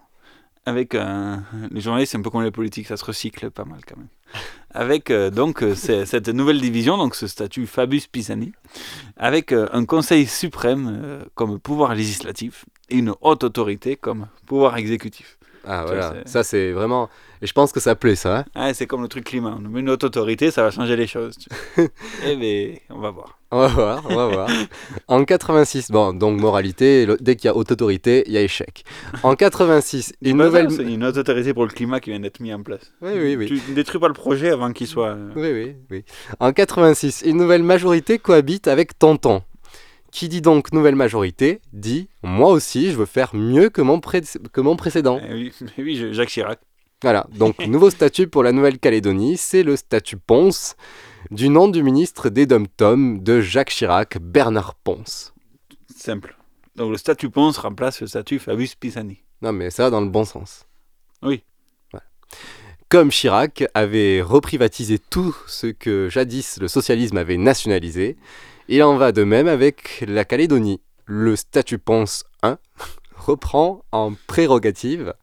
[0.66, 1.36] Avec euh,
[1.70, 4.08] les journalistes, c'est un peu comme les politiques, ça se recycle pas mal quand même.
[4.70, 8.52] Avec euh, donc euh, cette nouvelle division, donc ce statut Fabius Pisani,
[9.16, 15.38] avec euh, un conseil suprême comme pouvoir législatif et une haute autorité comme pouvoir exécutif.
[15.68, 17.08] Ah voilà, ça c'est vraiment...
[17.42, 18.44] Et je pense que ça plaît ça.
[18.54, 18.72] hein.
[18.72, 19.58] C'est comme le truc climat.
[19.58, 21.36] On met une haute autorité, ça va changer les choses.
[22.24, 23.38] eh bien, on va voir.
[23.50, 24.48] On va voir, on va voir.
[25.08, 28.42] En 86, bon, donc moralité, le- dès qu'il y a haute autorité, il y a
[28.42, 28.84] échec.
[29.22, 30.70] En 86, une nouvelle...
[30.70, 32.92] C'est une haute autorité pour le climat qui vient d'être mis en place.
[33.02, 33.46] Oui, oui, oui.
[33.46, 35.08] Tu ne détruis pas le projet avant qu'il soit.
[35.10, 36.04] euh, Oui, oui, oui.
[36.40, 39.42] En 86, une nouvelle majorité cohabite avec Tonton.
[40.16, 44.22] Qui dit donc nouvelle majorité dit moi aussi je veux faire mieux que mon, pré-
[44.50, 45.20] que mon précédent.
[45.22, 46.58] eh oui, eh oui, Jacques Chirac.
[47.02, 50.74] Voilà, donc nouveau statut pour la Nouvelle-Calédonie, c'est le statut Ponce,
[51.30, 55.34] du nom du ministre des Dom-Tom de Jacques Chirac, Bernard Ponce.
[55.94, 56.34] Simple.
[56.76, 59.18] Donc le statut Ponce remplace le statut Fabius Pisani.
[59.42, 60.64] Non mais ça dans le bon sens.
[61.22, 61.42] Oui.
[62.88, 68.16] Comme Chirac avait reprivatisé tout ce que jadis le socialisme avait nationalisé,
[68.68, 70.80] il en va de même avec la Calédonie.
[71.04, 72.58] Le statut Ponce 1
[73.16, 75.14] reprend en prérogative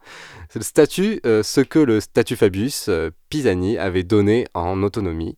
[0.56, 5.38] le statut, euh, ce que le statut Fabius euh, Pisani avait donné en autonomie,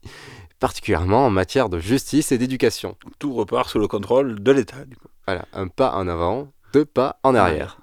[0.60, 2.98] particulièrement en matière de justice et d'éducation.
[3.20, 4.78] Tout repart sous le contrôle de l'État.
[5.26, 7.80] Voilà, un pas en avant, deux pas en arrière.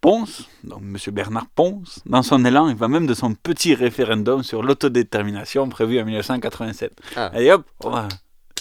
[0.00, 0.96] Ponce, donc M.
[1.12, 6.00] Bernard Ponce, dans son élan, il va même de son petit référendum sur l'autodétermination prévu
[6.00, 6.92] en 1987.
[7.14, 7.30] Ah.
[7.32, 8.08] Allez hop, on va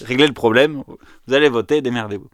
[0.06, 0.84] régler le problème,
[1.28, 2.30] vous allez voter, démerdez-vous.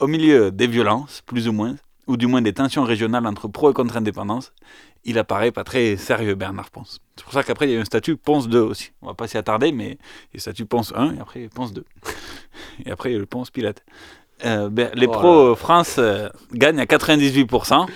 [0.00, 3.70] Au milieu des violences, plus ou moins, ou du moins des tensions régionales entre pro
[3.70, 4.52] et contre indépendance,
[5.04, 7.00] il apparaît pas très sérieux Bernard Ponce.
[7.16, 8.92] C'est pour ça qu'après il y a eu un statut Ponce 2 aussi.
[9.02, 9.98] On va pas s'y attarder, mais
[10.32, 11.84] il y a statut Ponce 1 et après Ponce 2.
[12.86, 13.84] Et après il y a le Ponce Pilate.
[14.44, 17.88] Euh, ben, les Oh là pro-France euh, gagnent à 98%,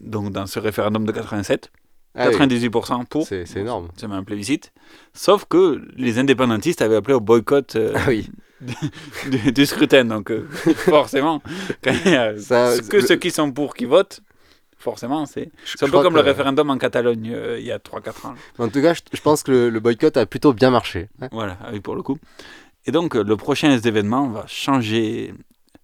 [0.00, 1.70] donc dans ce référendum de 87.
[2.16, 2.34] Ah oui.
[2.36, 3.26] 98% pour.
[3.26, 3.88] C'est énorme.
[3.96, 4.72] C'est même un plébiscite.
[5.14, 8.28] Sauf que les indépendantistes avaient appelé au boycott euh, Ah oui.
[9.30, 10.04] du, du scrutin.
[10.06, 11.42] Donc, euh, forcément,
[11.84, 14.20] quand il y a Ça, que le- ceux qui sont pour qui votent,
[14.78, 17.78] forcément, c'est c'est un peu comme que- le référendum en Catalogne euh, il y a
[17.78, 18.34] 3-4 ans.
[18.58, 21.08] En tout cas, je, je pense que le, le boycott a plutôt bien marché.
[21.20, 21.28] hein.
[21.32, 22.18] Voilà, ah oui, pour le coup.
[22.86, 25.34] Et donc, le prochain événement va changer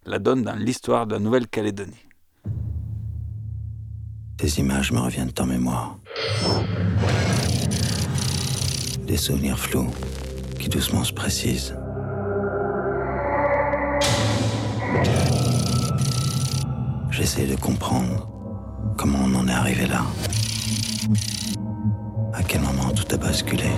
[0.07, 1.97] la donne dans l'histoire de la Nouvelle-Calédonie.
[4.43, 5.99] Des images me reviennent en mémoire.
[9.07, 9.89] Des souvenirs flous
[10.59, 11.77] qui doucement se précisent.
[17.13, 18.29] J'essaie de comprendre
[18.99, 20.03] comment on en est arrivé là.
[22.35, 23.71] À quel moment tout a basculé.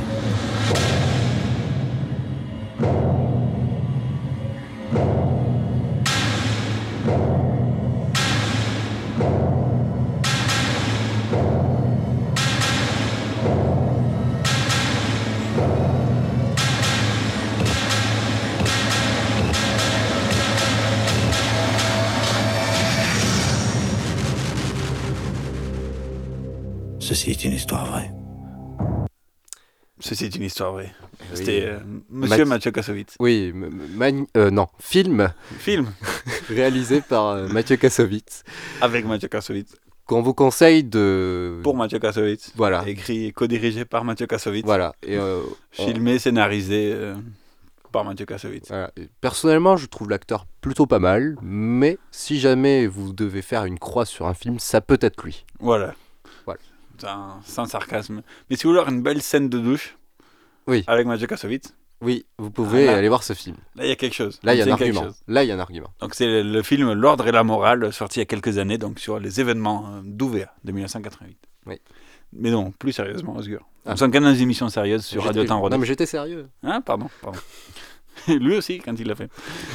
[27.04, 28.10] Ceci est une histoire vraie.
[30.00, 30.90] Ceci est une histoire vraie.
[31.20, 31.26] Oui.
[31.34, 33.14] C'était euh, Monsieur Math- Mathieu Kassovitz.
[33.20, 33.52] Oui,
[34.38, 35.30] euh, non, film.
[35.58, 35.92] Film.
[36.48, 38.42] réalisé par euh, Mathieu Kassovitz.
[38.80, 39.74] Avec Mathieu Kassovitz.
[40.06, 41.60] Qu'on vous conseille de.
[41.62, 42.52] Pour Mathieu Kassovitz.
[42.56, 42.82] Voilà.
[42.88, 44.64] Écrit et co-dirigé par Mathieu Kassovitz.
[44.64, 44.94] Voilà.
[45.02, 47.14] Et, euh, Filmé, scénarisé euh,
[47.92, 48.68] par Mathieu Kassovitz.
[48.68, 48.90] Voilà.
[49.20, 54.06] Personnellement, je trouve l'acteur plutôt pas mal, mais si jamais vous devez faire une croix
[54.06, 55.44] sur un film, ça peut être lui.
[55.60, 55.92] Voilà.
[57.44, 58.22] Sans, sarcasme.
[58.48, 59.96] Mais si vous voulez avoir une belle scène de douche
[60.66, 60.84] Oui.
[60.86, 63.56] avec Mathieu Kassovitz, Oui, vous pouvez Ah, là- aller voir ce film.
[63.76, 64.38] là il y a quelque chose.
[64.42, 65.06] Là, il y a un argument.
[65.28, 65.88] Là, il y a un argument.
[66.00, 68.98] Donc c'est le, film L'ordre et la morale, sorti il y a quelques années, donc
[68.98, 71.38] sur les événements euh, d'Ouvéa de 1988.
[71.66, 71.80] Oui.
[72.32, 73.60] Mais non, plus sérieusement, Osgur.
[73.86, 73.92] Ah.
[73.92, 75.68] On s'en dans des émissions sérieuses sur Radio Temps.
[75.68, 76.48] Non, mais j'étais sérieux.
[76.62, 77.38] Ah, pardon, pardon.
[78.28, 79.28] Lui aussi, quand il l'a fait.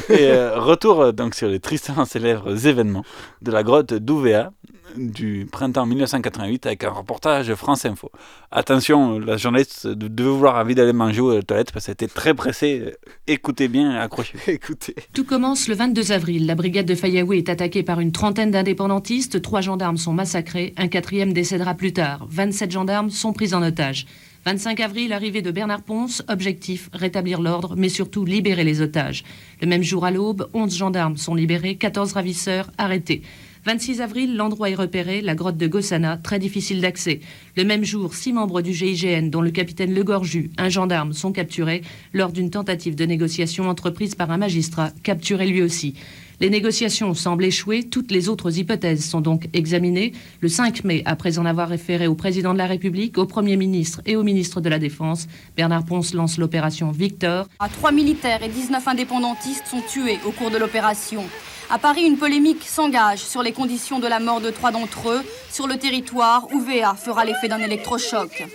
[0.09, 3.03] Et euh, retour euh, donc sur les tristement célèbres événements
[3.41, 4.51] de la grotte d'Ouvéa
[4.97, 8.11] du printemps 1988 avec un reportage France Info.
[8.49, 12.33] Attention, la journaliste de- devait vouloir envie d'aller manger aux toilettes parce qu'elle était très
[12.33, 12.95] pressée.
[13.27, 14.37] Écoutez bien, accrochez.
[14.47, 14.95] Écoutez.
[15.13, 16.47] Tout commence le 22 avril.
[16.47, 19.41] La brigade de Fayaoué est attaquée par une trentaine d'indépendantistes.
[19.43, 20.73] Trois gendarmes sont massacrés.
[20.77, 22.25] Un quatrième décédera plus tard.
[22.29, 24.07] 27 gendarmes sont pris en otage.
[24.45, 26.23] 25 avril, arrivée de Bernard Ponce.
[26.29, 29.23] Objectif, rétablir l'ordre, mais surtout libérer les otages.
[29.61, 33.21] Le même jour à l'aube, 11 gendarmes sont libérés, 14 ravisseurs arrêtés.
[33.65, 37.19] 26 avril, l'endroit est repéré, la grotte de Gossana, très difficile d'accès.
[37.57, 41.33] Le même jour, six membres du GIGN, dont le capitaine Le Gorju, un gendarme, sont
[41.33, 41.81] capturés
[42.13, 45.95] lors d'une tentative de négociation entreprise par un magistrat, capturé lui aussi.
[46.41, 50.13] Les négociations semblent échouer, toutes les autres hypothèses sont donc examinées.
[50.39, 54.01] Le 5 mai, après en avoir référé au président de la République, au Premier ministre
[54.05, 55.27] et au ministre de la Défense,
[55.57, 57.47] Bernard Ponce lance l'opération Victor.
[57.73, 61.25] Trois militaires et 19 indépendantistes sont tués au cours de l'opération.
[61.69, 65.21] À Paris, une polémique s'engage sur les conditions de la mort de trois d'entre eux
[65.51, 68.45] sur le territoire où VA fera l'effet d'un électrochoc.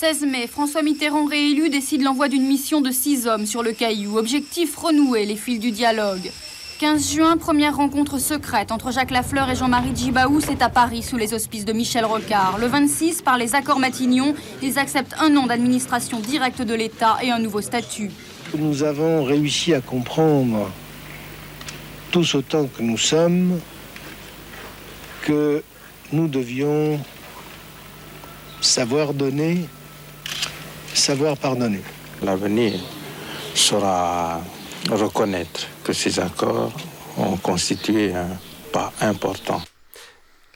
[0.00, 4.16] 16 mai, François Mitterrand réélu décide l'envoi d'une mission de six hommes sur le Caillou.
[4.16, 6.30] Objectif renouer les fils du dialogue.
[6.78, 11.18] 15 juin, première rencontre secrète entre Jacques Lafleur et Jean-Marie Djibaou, c'est à Paris sous
[11.18, 12.56] les auspices de Michel Rocard.
[12.58, 17.30] Le 26, par les accords Matignon, ils acceptent un an d'administration directe de l'État et
[17.30, 18.10] un nouveau statut.
[18.56, 20.70] Nous avons réussi à comprendre,
[22.10, 23.60] tous autant que nous sommes,
[25.20, 25.62] que
[26.10, 26.98] nous devions
[28.62, 29.66] savoir donner
[30.94, 31.80] savoir pardonner.
[32.22, 32.74] L'avenir
[33.54, 34.40] saura
[34.90, 36.72] reconnaître que ces accords
[37.16, 38.28] ont constitué un
[38.72, 39.60] pas important.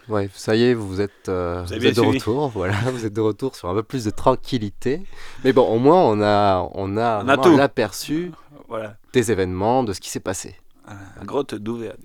[0.09, 2.18] Ouais, ça y est, vous êtes, euh, Vous êtes de suivi.
[2.18, 2.49] retour.
[2.51, 5.03] Voilà, vous êtes de retour sur un peu plus de tranquillité.
[5.45, 7.57] Mais bon, au moins, on a, on a, On a vraiment tout.
[7.57, 8.30] l'aperçu
[8.68, 8.97] Voilà.
[9.14, 10.57] des événements, de ce qui s'est passé.
[10.87, 11.55] La grotte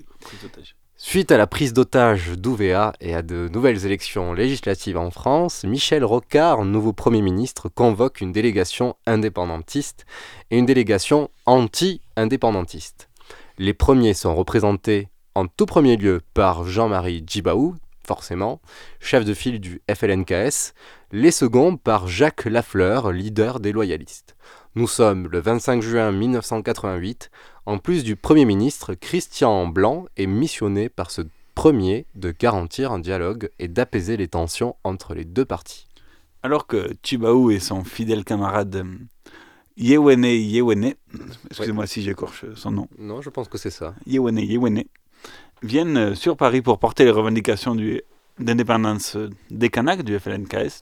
[0.04, 0.76] coup, prise d'otage.
[1.02, 6.04] Suite à la prise d'otage d'Ouvéa et à de nouvelles élections législatives en France, Michel
[6.04, 10.06] Rocard, nouveau Premier ministre, convoque une délégation indépendantiste
[10.52, 13.08] et une délégation anti-indépendantiste.
[13.58, 17.76] Les premiers sont représentés en tout premier lieu par Jean-Marie Djibaou,
[18.06, 18.60] forcément,
[19.00, 20.74] chef de file du FLNKS,
[21.14, 24.36] les seconds par Jacques Lafleur, leader des loyalistes.
[24.76, 27.32] Nous sommes le 25 juin 1988.
[27.70, 31.22] En plus du Premier ministre, Christian Blanc est missionné par ce
[31.54, 35.86] premier de garantir un dialogue et d'apaiser les tensions entre les deux parties.
[36.42, 38.98] Alors que Chibaou et son fidèle camarade euh,
[39.78, 40.96] Yewene Yewene,
[41.52, 42.88] excusez-moi si j'écorche son nom.
[42.98, 43.94] Non, je pense que c'est ça.
[44.08, 44.86] Yewene Yewene,
[45.62, 47.78] viennent euh, sur Paris pour porter les revendications
[48.40, 50.82] d'indépendance euh, des Kanaks, du FLNKS,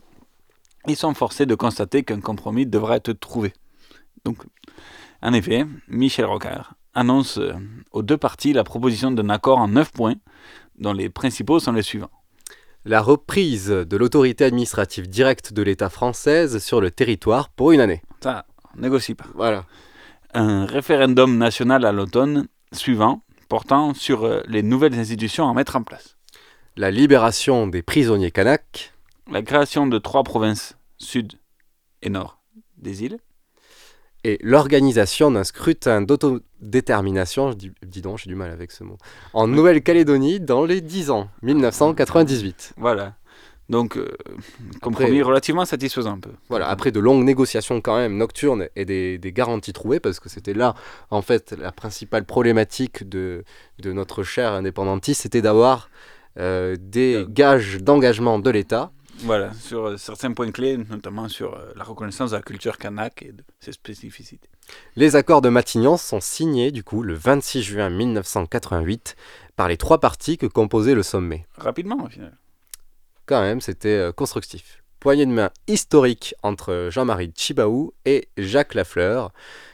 [0.88, 3.52] ils sont forcés de constater qu'un compromis devra être trouvé.
[4.24, 4.38] Donc,
[5.22, 7.54] en effet, Michel Rocard annonce euh,
[7.92, 10.16] aux deux parties la proposition d'un accord en neuf points,
[10.80, 12.12] dont les principaux sont les suivants.
[12.86, 18.02] La reprise de l'autorité administrative directe de l'État française sur le territoire pour une année.
[18.24, 18.46] Ça,
[18.76, 19.26] on négocie pas.
[19.36, 19.66] Voilà.
[20.34, 25.84] Un référendum national à l'automne suivant, portant sur euh, les nouvelles institutions à mettre en
[25.84, 26.18] place.
[26.76, 28.94] La libération des prisonniers kanaks.
[29.32, 31.34] La création de trois provinces, sud
[32.02, 32.40] et nord
[32.78, 33.18] des îles.
[34.24, 38.98] Et l'organisation d'un scrutin d'autodétermination, je dis, dis donc, j'ai du mal avec ce mot,
[39.34, 42.74] en Nouvelle-Calédonie dans les 10 ans, 1998.
[42.78, 43.14] Voilà.
[43.70, 44.08] Donc, euh,
[44.82, 46.30] compromis Après- relativement satisfaisant un peu.
[46.50, 50.30] Voilà, après de longues négociations quand même nocturnes et des, des garanties trouvées, parce que
[50.30, 50.74] c'était là,
[51.12, 53.44] en fait, la principale problématique de,
[53.80, 55.90] de notre cher indépendantiste, c'était d'avoir
[56.40, 58.92] euh, des gages d'engagement de l'État.
[59.22, 63.24] Voilà, sur euh, certains points clés, notamment sur euh, la reconnaissance de la culture kanak
[63.24, 64.50] et de ses spécificités.
[64.96, 69.16] Les accords de Matignon sont signés, du coup, le 26 juin 1988,
[69.56, 71.48] par les trois parties que composait le sommet.
[71.58, 72.38] Rapidement, au final.
[73.26, 74.84] Quand même, c'était euh, constructif.
[75.00, 79.32] Poignée de main historique entre Jean-Marie Chibaou et Jacques Lafleur.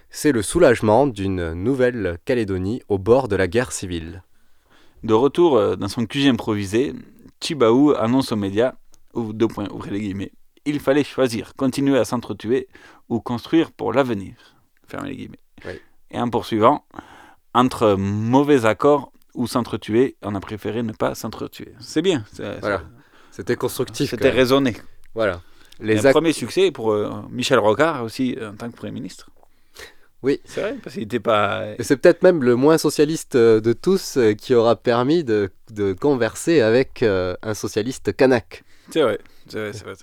[0.09, 4.23] C'est le soulagement d'une Nouvelle-Calédonie au bord de la guerre civile.
[5.03, 6.93] De retour dans son QG improvisé,
[7.41, 8.75] Chibaou annonce aux médias,
[9.13, 10.31] ouvre deux points, ouvrez les guillemets,
[10.65, 12.67] il fallait choisir, continuer à s'entretuer
[13.09, 14.35] ou construire pour l'avenir.
[14.87, 15.39] Fermez les guillemets.
[16.11, 16.85] Et en poursuivant,
[17.53, 21.73] entre mauvais accords ou s'entretuer, on a préféré ne pas s'entretuer.
[21.79, 22.23] C'est bien.
[22.61, 22.83] Voilà.
[23.31, 24.11] C'était constructif.
[24.11, 24.75] C'était raisonné.
[25.15, 25.41] Voilà.
[25.79, 29.31] Les un premier succès pour euh, Michel Rocard aussi euh, en tant que Premier ministre.
[30.21, 30.39] Oui.
[30.45, 31.65] C'est vrai, parce qu'il n'était pas.
[31.79, 36.61] C'est peut-être même le moins socialiste euh, de tous qui aura permis de, de converser
[36.61, 38.63] avec euh, un socialiste kanak.
[38.89, 39.95] C'est vrai, c'est vrai, c'est vrai.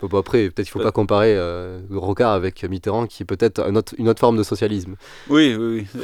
[0.00, 3.26] Bon, bon, après, peut-être qu'il ne faut pas comparer euh, Rocard avec Mitterrand, qui est
[3.26, 4.96] peut-être un autre- une autre forme de socialisme.
[5.28, 6.02] Oui, oui, oui.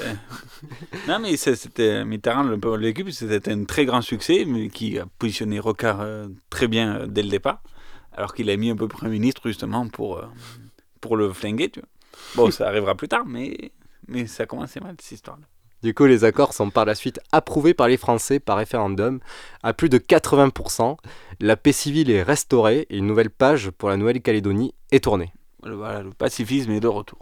[1.09, 5.07] non, mais c'était Mitterrand, le peu l'équipe, c'était un très grand succès, mais qui a
[5.19, 7.63] positionné Rocard euh, très bien euh, dès le départ,
[8.13, 10.27] alors qu'il a mis un peu Premier ministre justement pour, euh,
[11.01, 11.89] pour le flinguer, tu vois.
[12.37, 13.73] Bon, ça arrivera plus tard, mais,
[14.09, 15.45] mais ça commençait mal, cette histoire-là.
[15.83, 19.21] Du coup, les accords sont par la suite approuvés par les Français par référendum
[19.63, 20.97] à plus de 80%.
[21.41, 25.33] La paix civile est restaurée et une nouvelle page pour la Nouvelle-Calédonie est tournée.
[25.63, 27.19] Voilà, le pacifisme est de retour.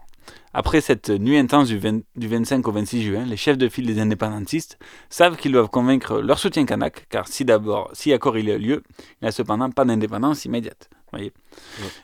[0.53, 3.87] Après cette nuit intense du, 20 du 25 au 26 juin, les chefs de file
[3.87, 4.79] des indépendantistes
[5.09, 8.83] savent qu'ils doivent convaincre leur soutien kanak, car si d'abord, si accord il a lieu,
[8.99, 10.91] il n'y a cependant pas d'indépendance immédiate.
[11.13, 11.33] Voyez.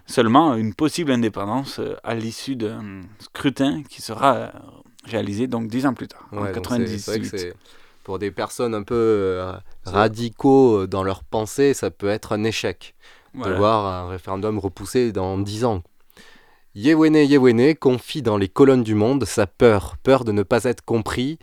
[0.07, 4.51] Seulement une possible indépendance euh, à l'issue d'un scrutin qui sera euh,
[5.05, 6.99] réalisé donc dix ans plus tard, en Ouais, c'est- 98.
[6.99, 7.55] c'est vrai que c'est-
[8.03, 9.53] pour des personnes un peu euh,
[9.85, 12.95] radicaux euh, dans leur pensée, ça peut être un échec
[13.33, 13.53] Voilà.
[13.53, 15.83] de voir un référendum repoussé dans 10 ans.
[16.75, 20.85] Yewene Yewene confie dans les colonnes du monde sa peur, peur de ne pas être
[20.85, 21.39] compris,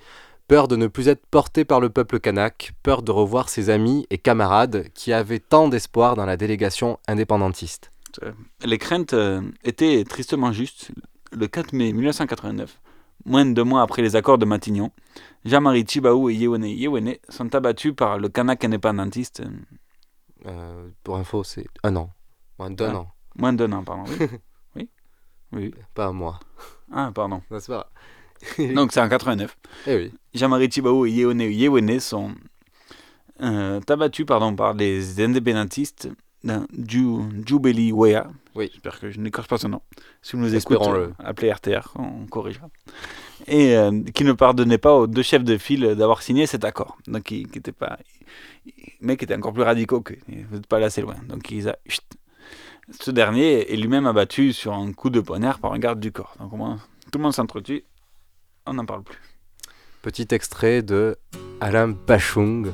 [0.47, 4.05] peur de ne plus être porté par le peuple kanak, peur de revoir ses amis
[4.09, 7.91] et camarades qui avaient tant d'espoir dans la délégation indépendantiste.
[8.66, 10.91] Les craintes euh, étaient tristement justes.
[11.32, 12.78] Le 4 mai 1989,
[13.26, 14.91] moins de deux mois après les accords de Matignon,
[15.45, 19.43] Jean-Marie Chibaou et Yewene Yewene sont abattus par le Kanak indépendantiste.
[20.45, 22.09] Euh, pour info, c'est un an.
[22.59, 23.11] Moins d'un Ah, an.
[23.36, 24.03] Moins d'un an, pardon.
[24.19, 24.28] Oui.
[24.76, 24.89] oui.
[25.53, 25.74] oui.
[25.93, 26.39] Pas un mois.
[26.91, 27.41] Ah, pardon.
[27.49, 27.89] Non, c'est pas
[28.76, 29.55] Donc c'est en 89.
[29.88, 30.13] Eh oui.
[30.34, 32.34] Jean-Marie Chibaou et Yewene Yewene sont
[33.41, 36.09] euh, abattus pardon, par les indépendantistes
[36.43, 38.28] d'un Ju- Jubeli Wea.
[38.56, 38.70] Oui.
[38.72, 39.82] J'espère que je n'écorche pas son nom.
[40.22, 42.70] Si vous nous écoutez, appelez RTR, on corrigera.
[43.47, 46.97] Et euh, qui ne pardonnait pas aux deux chefs de file d'avoir signé cet accord.
[47.08, 47.97] Donc, qui n'étaient pas.
[48.66, 50.14] Les mecs étaient encore plus radicaux que.
[50.28, 51.16] Vous n'êtes pas là assez loin.
[51.28, 51.78] Donc, ils a...
[51.88, 52.04] chut.
[52.99, 56.36] Ce dernier est lui-même abattu sur un coup de poignard par un garde du corps.
[56.39, 56.78] Donc, au moins,
[57.12, 57.86] tout le monde s'entretue.
[58.66, 59.18] On n'en parle plus.
[60.02, 61.16] Petit extrait de
[61.62, 62.72] Alain Bachung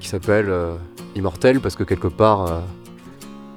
[0.00, 0.76] qui s'appelle euh,
[1.14, 2.60] Immortel parce que quelque part euh,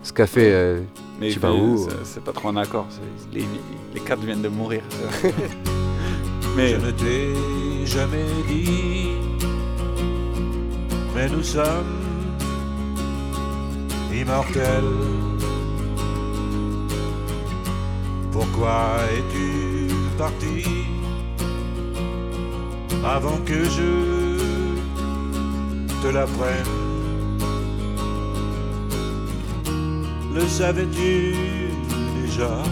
[0.04, 0.82] ce qu'a fait euh,
[1.20, 2.88] Mais Chibaou, c'est- euh, c'est pas trop un accord.
[3.32, 3.46] Les,
[3.94, 4.82] les quatre viennent de mourir.
[6.56, 9.10] Mais Je ne t'ai jamais dit,
[11.16, 11.98] mais nous sommes
[14.14, 14.84] immortels.
[18.32, 20.64] Pourquoi es-tu parti
[23.04, 24.38] avant que je
[26.04, 26.83] te l'apprenne?
[30.36, 31.36] Le savais-tu
[32.22, 32.64] déjà?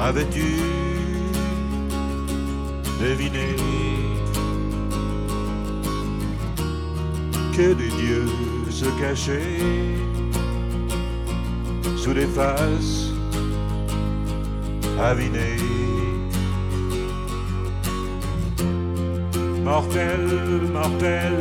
[0.00, 0.44] Avais-tu
[3.00, 3.56] deviné?
[7.56, 8.28] Que des dieux
[8.70, 9.96] se cachaient
[11.96, 13.10] sous des faces
[15.00, 15.56] avinées.
[19.64, 20.20] Mortel,
[20.72, 21.34] mortel,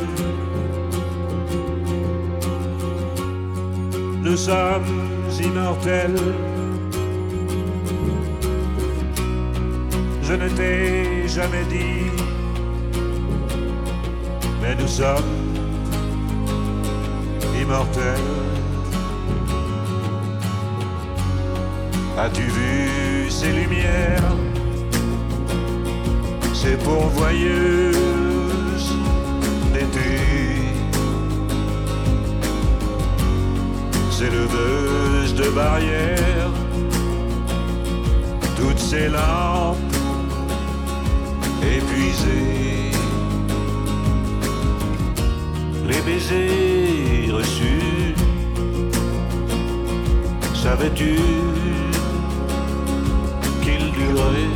[4.26, 4.84] nous sommes
[5.40, 6.16] immortels.
[10.24, 12.10] Je ne t'ai jamais dit,
[14.62, 15.36] mais nous sommes
[17.62, 18.32] immortels.
[22.18, 24.32] As-tu vu ces lumières,
[26.54, 27.75] ces pourvoyeuses
[34.26, 36.52] ces leveuses de barrières,
[38.56, 39.78] toutes ces lampes
[41.62, 42.92] épuisées,
[45.88, 48.16] les baisers reçus,
[50.54, 51.20] savais-tu
[53.62, 54.56] qu'ils duraient?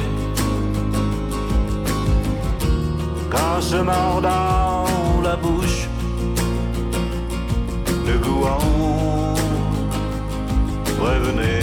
[3.30, 4.86] Quand se mordant
[5.24, 5.88] la bouche,
[8.07, 9.18] le goût en
[11.00, 11.60] revenait.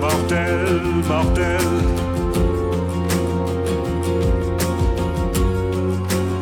[0.00, 1.66] Mortel, mortel,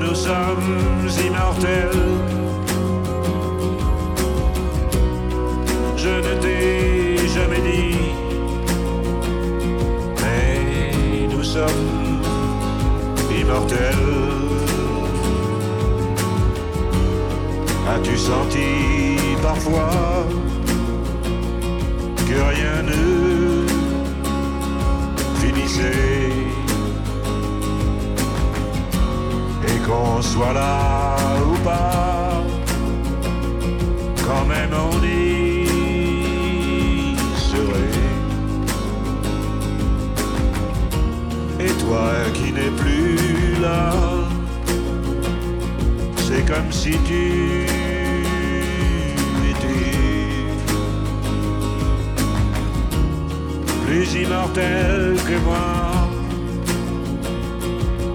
[0.01, 2.05] nous sommes immortels.
[5.97, 7.97] Je ne t'ai jamais dit,
[10.23, 12.23] mais nous sommes
[13.31, 14.11] immortels.
[17.93, 20.27] As-tu senti parfois
[22.29, 23.67] que rien ne
[25.41, 26.33] finissait
[29.69, 31.17] et qu'on soit là
[31.51, 32.43] ou pas,
[34.27, 35.67] quand même on y
[37.37, 37.99] serait.
[41.61, 43.93] Et toi qui n'es plus là,
[46.17, 47.70] c'est comme si tu
[53.91, 55.69] plus immortel que moi.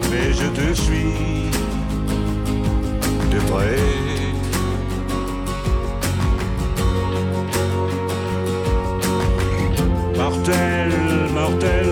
[0.09, 1.49] Mais je te suis
[3.33, 3.81] de près.
[10.17, 10.91] Mortel,
[11.33, 11.89] mortel.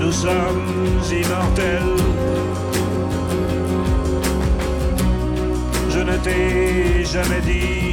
[0.00, 0.72] Nous sommes
[1.22, 1.96] immortels.
[5.90, 7.85] Je ne t'ai jamais dit,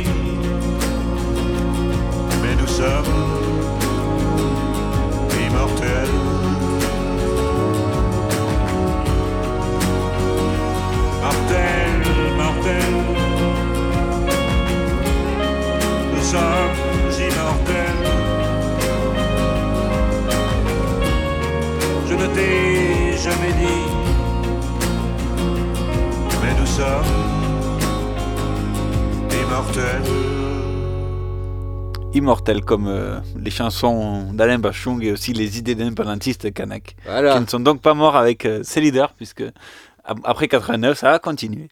[29.73, 30.03] immortels.
[32.13, 36.95] Immortel comme euh, les chansons d'Alain Bachung et aussi les idées d'indépendantistes kanak.
[37.05, 37.35] Voilà.
[37.35, 39.41] Qui ne sont donc pas morts avec euh, ses leaders, puisque
[40.03, 41.69] ap- après 89, ça a continué.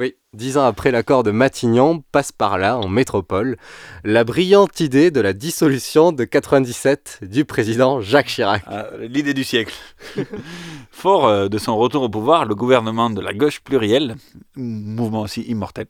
[0.00, 3.58] Oui, dix ans après l'accord de Matignon, passe par là, en métropole,
[4.02, 8.62] la brillante idée de la dissolution de 97 du président Jacques Chirac.
[8.66, 9.74] Ah, L'idée du siècle.
[10.90, 14.16] Fort euh, de son retour au pouvoir, le gouvernement de la gauche plurielle,
[14.56, 15.86] mouvement aussi immortel,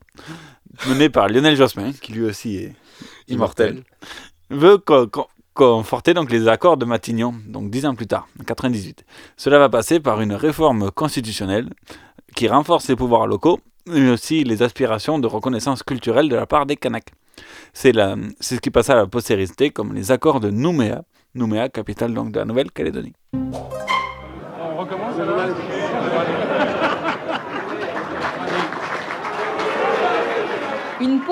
[0.89, 2.73] mené par Lionel Jospin, qui lui aussi est
[3.29, 3.85] immortel,
[4.51, 8.43] veut co- co- conforter donc les accords de Matignon, donc dix ans plus tard, en
[8.43, 9.05] 98.
[9.37, 11.71] Cela va passer par une réforme constitutionnelle
[12.35, 16.66] qui renforce les pouvoirs locaux, mais aussi les aspirations de reconnaissance culturelle de la part
[16.66, 17.12] des Kanaks.
[17.72, 21.03] C'est ce qui passa à la postérité comme les accords de Nouméa,
[21.35, 23.14] Nouméa, capitale donc de la Nouvelle-Calédonie.
[23.33, 25.14] On recommence?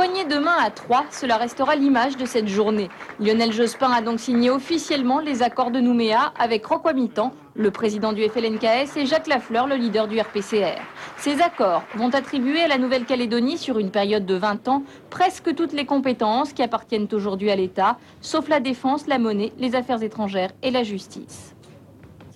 [0.09, 2.88] Une poignée de main à trois, cela restera l'image de cette journée.
[3.20, 8.12] Lionel Jospin a donc signé officiellement les accords de Nouméa avec Rocco Mitan, le président
[8.12, 10.80] du FLNKS, et Jacques Lafleur, le leader du RPCR.
[11.18, 15.72] Ces accords vont attribuer à la Nouvelle-Calédonie, sur une période de 20 ans, presque toutes
[15.72, 20.52] les compétences qui appartiennent aujourd'hui à l'État, sauf la défense, la monnaie, les affaires étrangères
[20.62, 21.54] et la justice.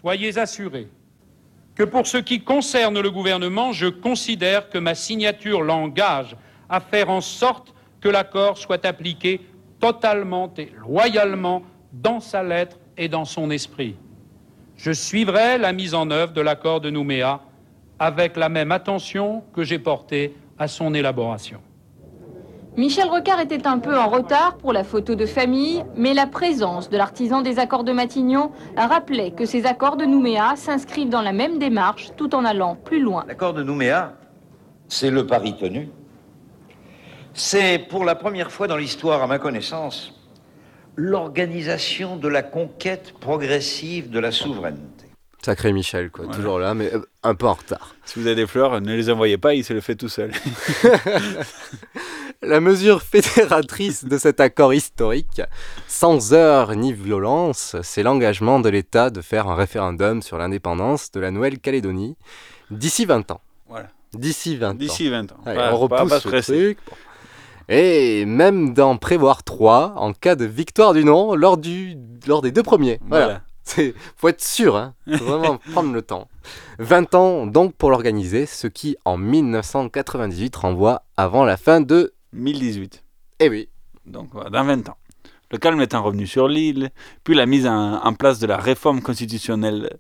[0.01, 0.89] Soyez assurés
[1.75, 6.37] que pour ce qui concerne le gouvernement, je considère que ma signature l'engage
[6.73, 9.43] à faire en sorte que l'accord soit appliqué
[9.79, 11.63] totalement et loyalement
[11.93, 13.95] dans sa lettre et dans son esprit.
[14.77, 17.41] Je suivrai la mise en œuvre de l'accord de Nouméa
[17.99, 21.61] avec la même attention que j'ai portée à son élaboration.
[22.79, 26.89] Michel Rocard était un peu en retard pour la photo de famille, mais la présence
[26.89, 31.33] de l'artisan des accords de Matignon rappelait que ces accords de Nouméa s'inscrivent dans la
[31.33, 33.27] même démarche tout en allant plus loin.
[33.29, 34.15] L'accord de Nouméa,
[34.89, 35.91] c'est le pari tenu.
[37.35, 40.15] C'est pour la première fois dans l'histoire, à ma connaissance,
[40.97, 45.07] l'organisation de la conquête progressive de la souveraineté.
[45.43, 47.97] Sacré Michel, quoi, toujours là, mais euh, un peu en retard.
[48.05, 50.31] Si vous avez des fleurs, ne les envoyez pas, il se le fait tout seul.
[52.43, 55.43] La mesure fédératrice de cet accord historique,
[55.87, 61.21] sans heurts ni violence, c'est l'engagement de l'État de faire un référendum sur l'indépendance de
[61.21, 62.17] la Nouvelle-Calédonie
[62.71, 63.41] d'ici 20 ans.
[63.69, 63.89] Voilà.
[64.13, 64.75] D'ici 20 ans.
[64.75, 65.37] D'ici 20 ans.
[65.47, 66.53] Allez, Pas- on pas- repousse pas ce stresser.
[66.75, 66.79] truc.
[66.89, 66.97] Bon.
[67.69, 71.97] Et même d'en prévoir trois en cas de victoire du non lors, du,
[72.27, 73.01] lors des deux premiers.
[73.09, 73.25] Voilà.
[73.25, 73.41] Voilà.
[73.65, 74.95] C'est faut être sûr, hein.
[75.19, 76.29] faut vraiment prendre le temps.
[76.81, 83.05] 20 ans donc pour l'organiser, ce qui en 1998 renvoie avant la fin de 1018.
[83.41, 83.69] Eh oui.
[84.05, 84.97] Donc voilà, dans 20 ans.
[85.53, 86.91] Le calme étant revenu sur l'île,
[87.25, 89.97] puis la mise en, en place de la réforme constitutionnelle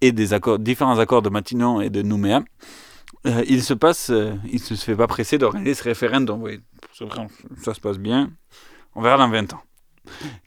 [0.00, 2.42] et des accords, différents accords de Matignon et de Nouméa,
[3.26, 6.42] euh, il se passe, euh, il se fait pas presser d'organiser ce référendum.
[6.42, 6.60] Oui,
[7.62, 8.30] ça se passe bien.
[8.94, 9.62] On verra dans 20 ans.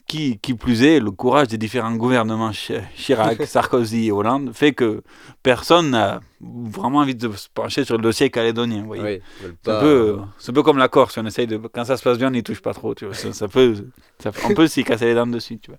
[0.06, 4.72] Qui, qui plus est, le courage des différents gouvernements Chi- Chirac, Sarkozy et Hollande fait
[4.72, 5.02] que
[5.42, 8.80] personne n'a vraiment envie de se pencher sur le dossier calédonien.
[8.80, 9.02] vous voyez.
[9.02, 11.58] Oui, ils veulent c'est, un peu, c'est un peu comme la Corse, on essaye de,
[11.58, 12.94] quand ça se passe bien, on n'y touche pas trop.
[12.94, 13.14] Tu vois.
[13.14, 13.74] Ça, ça peut,
[14.18, 15.58] ça- on peut s'y casser les dents dessus.
[15.58, 15.78] Tu vois.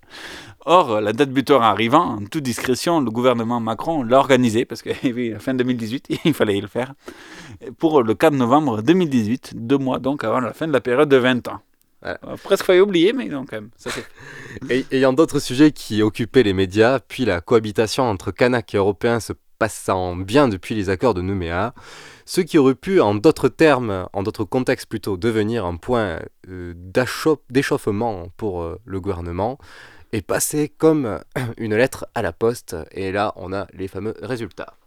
[0.64, 4.90] Or, la date butoir arrivant, en toute discrétion, le gouvernement Macron l'a organisé, parce que
[5.40, 6.92] fin 2018, il fallait le faire,
[7.78, 11.16] pour le 4 novembre 2018, deux mois donc avant la fin de la période de
[11.16, 11.60] 20 ans.
[12.04, 13.70] Euh, Presque failli oublier, mais non, quand même.
[14.90, 19.32] Ayant d'autres sujets qui occupaient les médias, puis la cohabitation entre Kanaks et Européens se
[19.58, 21.74] passant bien depuis les accords de Nouméa,
[22.24, 26.72] ce qui aurait pu, en d'autres termes, en d'autres contextes plutôt, devenir un point euh,
[27.50, 29.58] d'échauffement pour euh, le gouvernement,
[30.12, 31.20] est passé comme
[31.58, 32.74] une lettre à la poste.
[32.92, 34.79] Et là, on a les fameux résultats.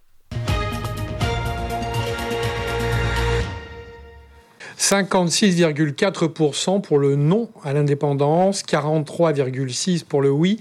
[4.78, 10.60] 56,4% pour le non à l'indépendance, 43,6% pour le oui.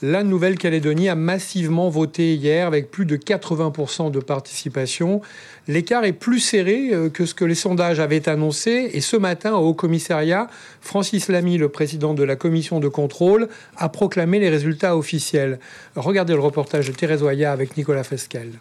[0.00, 5.20] La Nouvelle-Calédonie a massivement voté hier avec plus de 80% de participation.
[5.66, 8.90] L'écart est plus serré euh, que ce que les sondages avaient annoncé.
[8.92, 10.46] Et ce matin, au Haut-Commissariat,
[10.80, 15.58] Francis Lamy, le président de la commission de contrôle, a proclamé les résultats officiels.
[15.96, 18.52] Regardez le reportage de Thérèse Oya avec Nicolas Fesquel.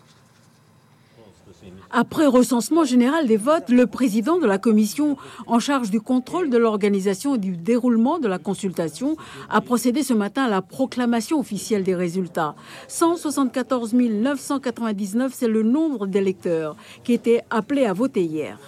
[1.92, 5.16] Après recensement général des votes, le président de la commission
[5.46, 9.16] en charge du contrôle de l'organisation et du déroulement de la consultation
[9.50, 12.56] a procédé ce matin à la proclamation officielle des résultats.
[12.90, 16.76] 174 999, c'est le nombre d'électeurs
[17.06, 18.60] qui étaient appelés à voter hier.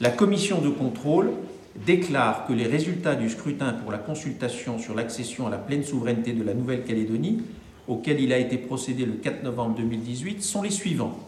[0.00, 1.30] La commission de contrôle
[1.86, 6.34] déclare que les résultats du scrutin pour la consultation sur l'accession à la pleine souveraineté
[6.34, 7.42] de la Nouvelle-Calédonie,
[7.88, 11.18] auquel il a été procédé le 4 novembre 2018, sont les suivants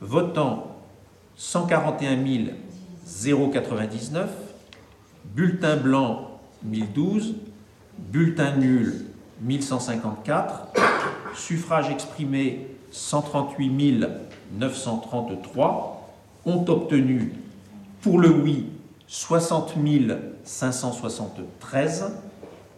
[0.00, 0.76] votant
[1.36, 2.54] 141
[3.06, 4.28] 099,
[5.24, 7.34] bulletin blanc 1012,
[7.98, 9.06] bulletin nul
[9.42, 10.68] 1154,
[11.34, 14.06] suffrage exprimé 138
[14.52, 16.08] 933,
[16.46, 17.32] ont obtenu
[18.00, 18.66] pour le oui
[19.06, 19.74] 60
[20.44, 22.12] 573,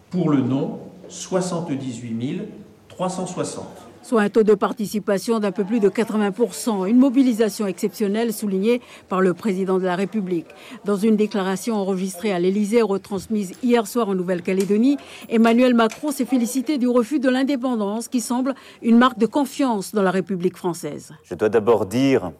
[0.09, 2.41] pour le non 78
[2.89, 8.81] 360 soit un taux de participation d'un peu plus de 80%, une mobilisation exceptionnelle soulignée
[9.09, 10.47] par le président de la République.
[10.85, 14.97] Dans une déclaration enregistrée à l'Élysée, retransmise hier soir en Nouvelle-Calédonie,
[15.29, 20.03] Emmanuel Macron s'est félicité du refus de l'indépendance qui semble une marque de confiance dans
[20.03, 21.13] la République française.
[21.23, 22.31] Je dois d'abord dire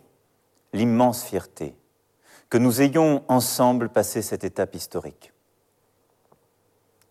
[0.74, 1.76] l'immense fierté
[2.50, 5.34] que nous ayons ensemble passé cette étape historique.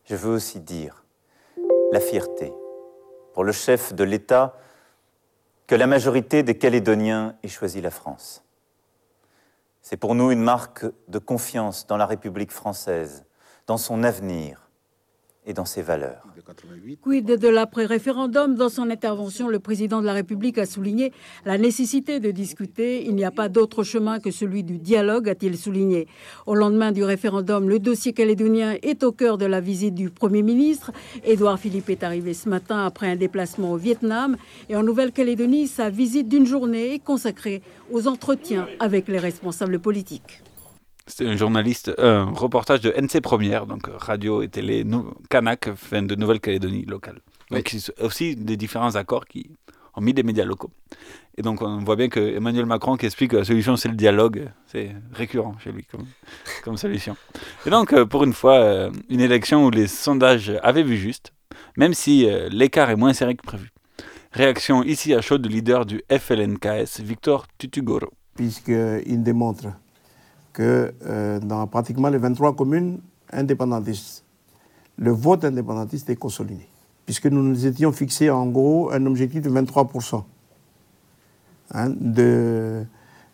[0.04, 1.04] Je veux aussi dire
[1.92, 2.52] la fierté
[3.32, 4.56] pour le chef de l'État
[5.66, 8.44] que la majorité des Calédoniens ait choisi la France.
[9.80, 13.24] C'est pour nous une marque de confiance dans la République française,
[13.66, 14.61] dans son avenir,
[15.44, 16.26] et dans ses valeurs.
[17.02, 18.54] Quid de l'après-référendum?
[18.54, 21.12] Dans son intervention, le président de la République a souligné
[21.44, 23.04] la nécessité de discuter.
[23.04, 26.06] Il n'y a pas d'autre chemin que celui du dialogue, a-t-il souligné.
[26.46, 30.42] Au lendemain du référendum, le dossier calédonien est au cœur de la visite du Premier
[30.42, 30.92] ministre.
[31.24, 34.36] Édouard Philippe est arrivé ce matin après un déplacement au Vietnam.
[34.68, 40.42] Et en Nouvelle-Calédonie, sa visite d'une journée est consacrée aux entretiens avec les responsables politiques.
[41.06, 44.84] C'était un journaliste, un reportage de NC Première, donc radio et télé
[45.30, 47.20] Kanak, de Nouvelle-Calédonie locale.
[47.50, 49.50] Donc aussi des différents accords qui
[49.94, 50.70] ont mis des médias locaux.
[51.36, 53.94] Et donc on voit bien que Emmanuel Macron qui explique que la solution c'est le
[53.94, 56.06] dialogue, c'est récurrent chez lui comme,
[56.64, 57.16] comme solution.
[57.66, 61.32] Et donc euh, pour une fois, euh, une élection où les sondages avaient vu juste,
[61.76, 63.70] même si euh, l'écart est moins serré que prévu.
[64.32, 68.08] Réaction ici à chaud du leader du FLNKS, Victor Tutugoro.
[68.34, 69.66] Puisqu'il démontre
[70.52, 73.00] que euh, dans pratiquement les 23 communes
[73.32, 74.24] indépendantistes,
[74.98, 76.68] le vote indépendantiste est consolidé,
[77.06, 80.22] puisque nous nous étions fixés en gros un objectif de 23%
[81.72, 82.84] hein, de,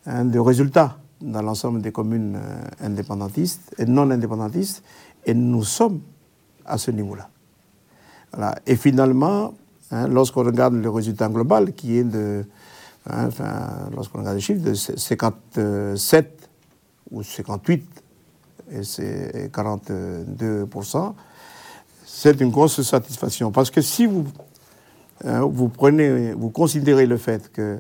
[0.07, 4.85] hein, de résultats dans l'ensemble des communes euh, indépendantistes et non indépendantistes,
[5.27, 6.01] et nous sommes
[6.64, 7.29] à ce niveau-là.
[8.66, 9.55] Et finalement,
[9.91, 12.45] hein, lorsqu'on regarde le résultat global, qui est de,
[13.97, 16.38] lorsqu'on regarde les chiffres, de 57
[17.11, 17.85] ou 58
[18.71, 21.15] et c'est 42%,
[22.05, 23.51] c'est une grosse satisfaction.
[23.51, 24.27] Parce que si vous,
[25.25, 27.79] hein, vous prenez, vous considérez le fait que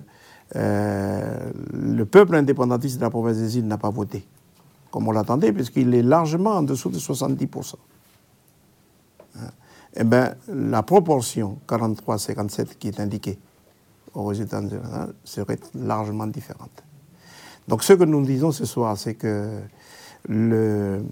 [0.56, 4.26] euh, le peuple indépendantiste de la province des îles n'a pas voté,
[4.90, 7.74] comme on l'attendait, puisqu'il est largement en dessous de 70%.
[9.36, 9.40] Hein,
[9.94, 13.38] eh bien, la proportion 43-57 qui est indiquée
[14.14, 14.62] au résultat
[15.24, 16.82] serait largement différente.
[17.68, 19.60] Donc ce que nous disons ce soir, c'est que
[20.28, 21.02] le,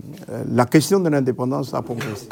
[0.51, 2.29] la question de l'indépendance a progressé.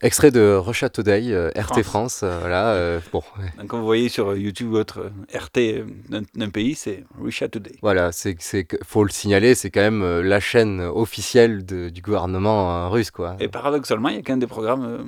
[0.00, 2.72] Extrait de Russia Today, euh, RT France, euh, voilà.
[2.72, 3.22] Euh, bon.
[3.68, 7.76] Comme vous voyez sur YouTube, votre RT d'un pays, c'est Russia Today.
[7.82, 8.36] Voilà, c'est,
[8.84, 13.36] faut le signaler, c'est quand même la chaîne officielle de, du gouvernement russe, quoi.
[13.38, 15.04] Et paradoxalement, il y a même des programmes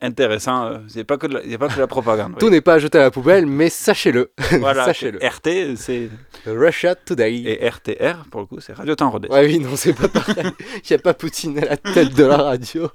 [0.00, 0.72] intéressant.
[0.88, 2.38] Il n'y a, pas que la propagande.
[2.38, 4.32] Tout n'est pas à jeter à la poubelle, mais sachez-le.
[4.60, 5.18] Voilà, sachez-le.
[5.18, 6.08] RT, c'est.
[6.46, 7.42] Russia Today.
[7.44, 9.28] Et RTR, pour le coup, c'est Radio Temps Rodé.
[9.28, 10.34] Ouais, oui, non, c'est pas pareil.
[10.74, 12.88] Il n'y a pas Poutine à la tête de la radio.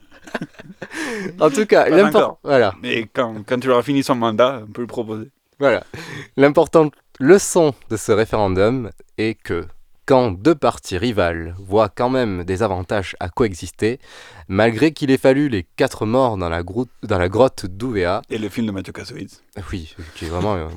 [1.40, 2.40] en tout cas, l'important.
[2.44, 2.74] Voilà.
[2.82, 5.30] Mais quand, quand tu auras fini son mandat, on peut le proposer.
[5.60, 5.84] Voilà.
[6.38, 9.66] L'importante leçon de ce référendum est que
[10.06, 14.00] quand deux parties rivales voient quand même des avantages à coexister,
[14.48, 18.22] malgré qu'il ait fallu les quatre morts dans la, dans la grotte d'Ouvéa.
[18.30, 19.42] Et le film de Mathieu Kassovitz.
[19.72, 20.56] Oui, qui est vraiment.
[20.56, 20.68] Euh,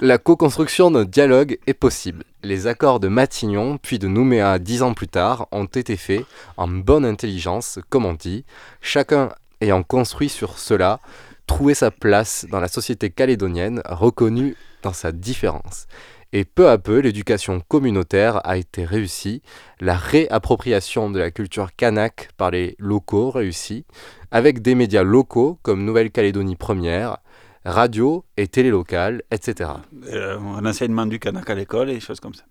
[0.00, 2.24] la co-construction d'un dialogue est possible.
[2.42, 6.24] Les accords de Matignon, puis de Nouméa dix ans plus tard, ont été faits
[6.56, 8.44] en bonne intelligence, comme on dit,
[8.80, 11.00] chacun ayant construit sur cela,
[11.46, 15.86] trouvé sa place dans la société calédonienne, reconnue dans sa différence.
[16.32, 19.42] Et peu à peu, l'éducation communautaire a été réussie,
[19.80, 23.84] la réappropriation de la culture kanak par les locaux réussie,
[24.30, 27.18] avec des médias locaux comme Nouvelle-Calédonie Première,
[27.64, 29.70] radio et télé locale, etc.
[30.12, 32.44] Euh, L'enseignement du Kanak à l'école et des choses comme ça.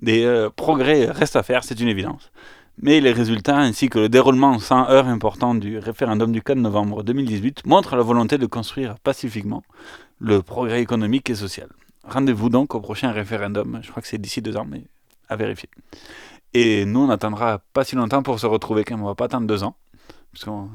[0.00, 2.32] Des euh, progrès restent à faire, c'est une évidence.
[2.80, 7.02] Mais les résultats ainsi que le déroulement sans heure important du référendum du 4 novembre
[7.02, 9.62] 2018 montrent la volonté de construire pacifiquement
[10.18, 11.68] le progrès économique et social.
[12.04, 14.84] Rendez-vous donc au prochain référendum, je crois que c'est d'ici deux ans, mais
[15.28, 15.68] à vérifier.
[16.54, 19.26] Et nous, on n'attendra pas si longtemps pour se retrouver, quand même, on va pas
[19.26, 19.76] attendre deux ans,
[20.32, 20.68] parce qu'on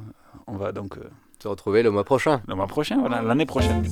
[0.48, 1.10] on va donc euh,
[1.42, 2.42] Se retrouver le mois prochain.
[2.48, 3.84] le mois prochain, voilà, l'année prochaine.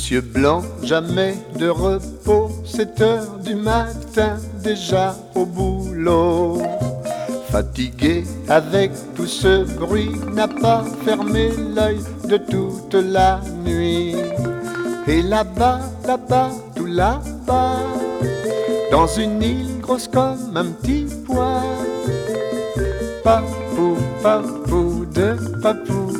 [0.00, 6.62] Monsieur Blanc, jamais de repos, 7 heures du matin, déjà au boulot.
[7.50, 14.14] Fatigué avec tout ce bruit, n'a pas fermé l'œil de toute la nuit.
[15.06, 17.76] Et là-bas, là-bas, tout là-bas,
[18.90, 21.60] dans une île grosse comme un petit pois.
[23.22, 26.10] Papou, papou, de papou,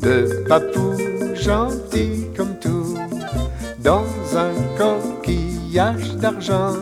[0.00, 0.96] de papou
[1.36, 2.55] gentil comme
[3.86, 4.04] dans
[4.36, 6.74] un coquillage d'argent,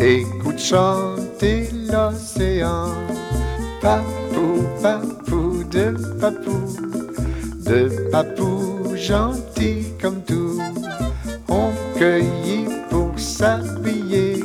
[0.00, 2.88] écoute chanter l'océan.
[3.80, 6.60] Papou, papou, de papou,
[7.64, 10.60] de papou gentil comme tout,
[11.48, 14.42] on cueillit pour s'habiller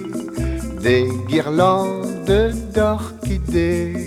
[0.80, 4.03] des guirlandes d'orchidées.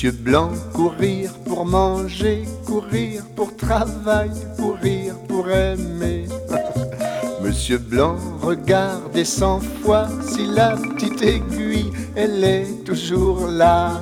[0.00, 6.24] Monsieur Blanc, courir pour manger, courir pour travail, courir pour aimer.
[7.44, 14.00] Monsieur Blanc, regardez cent fois si la petite aiguille, elle est toujours là.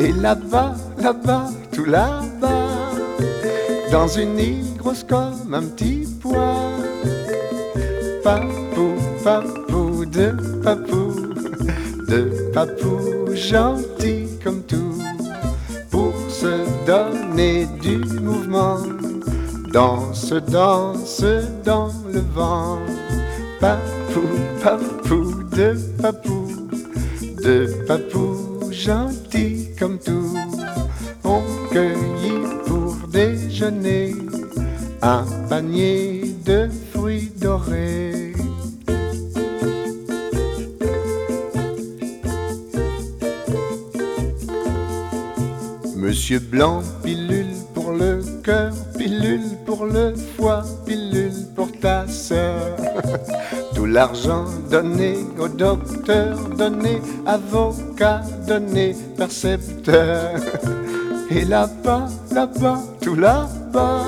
[0.00, 2.94] Et là-bas, là-bas, tout là-bas,
[3.92, 6.72] dans une île grosse comme un petit pois.
[8.24, 11.34] Papou, papou, de papou,
[12.08, 13.95] de papou gentil
[17.80, 18.78] du mouvement.
[19.72, 21.24] Danse, danse
[21.64, 22.78] dans le vent.
[23.60, 24.26] Papou,
[24.62, 26.68] papou, de papou,
[27.44, 30.36] de papou gentil comme tout.
[31.24, 34.14] On cueillit pour déjeuner
[35.02, 38.32] un panier de fruits dorés.
[45.96, 47.35] Monsieur Blanc, pilule
[47.98, 52.76] le cœur, pilule pour le foie, pilule pour ta sœur.
[53.74, 60.40] Tout l'argent donné au docteur, donné avocat, donné percepteur.
[61.30, 64.04] Et là-bas, là-bas, tout là-bas,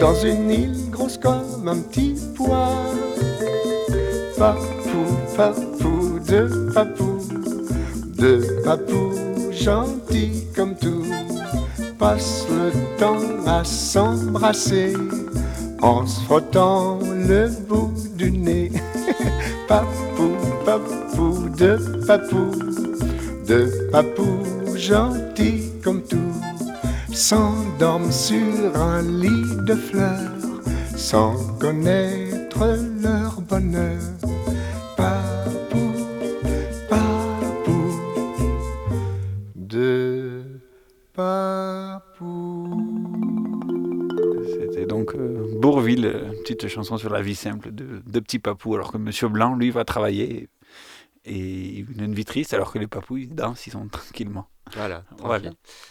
[0.00, 2.74] dans une île grosse comme un petit pois.
[4.36, 5.06] Papou,
[5.36, 7.18] papou, de papou,
[8.18, 11.04] de papou gentil comme tout,
[11.98, 12.39] passe
[13.46, 14.92] à s'embrasser
[15.80, 18.70] en se frottant le bout du nez.
[19.68, 20.36] papou,
[20.66, 22.50] papou, de papou,
[23.46, 26.34] de papou gentil comme tout,
[27.12, 30.32] s'endorment sur un lit de fleurs
[30.96, 32.19] sans connaître
[46.82, 49.84] chanson sur la vie simple de, de Petit Papou, alors que Monsieur Blanc, lui, va
[49.84, 50.48] travailler
[51.26, 54.46] et une vie triste, alors que les papous, ils dansent, ils sont tranquillement.
[54.74, 55.50] Voilà, Voilà.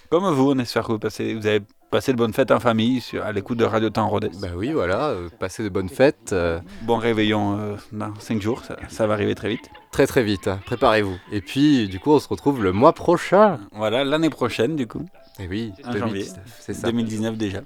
[0.09, 1.61] Comme vous, on espère que vous, passez, vous avez
[1.91, 4.31] passé de bonnes fêtes en famille sur, à l'écoute de Radio Temps Rodez.
[4.41, 6.31] Bah oui, voilà, euh, passez de bonnes fêtes.
[6.33, 9.69] euh, Bon réveillon euh, dans 5 jours, ça, ça va arriver très vite.
[9.91, 11.17] très très vite, hein, préparez-vous.
[11.31, 13.59] Et puis, du coup, on se retrouve le mois prochain.
[13.73, 15.05] Voilà, l'année prochaine, du coup.
[15.39, 16.23] Et oui, En janvier.
[16.23, 16.87] 2019, c'est ça.
[16.87, 17.61] 2019 déjà.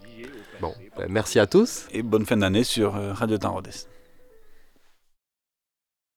[0.98, 1.88] Bah, merci à tous.
[1.92, 3.93] Et bonne fin d'année sur euh, Radio Temps Rodez.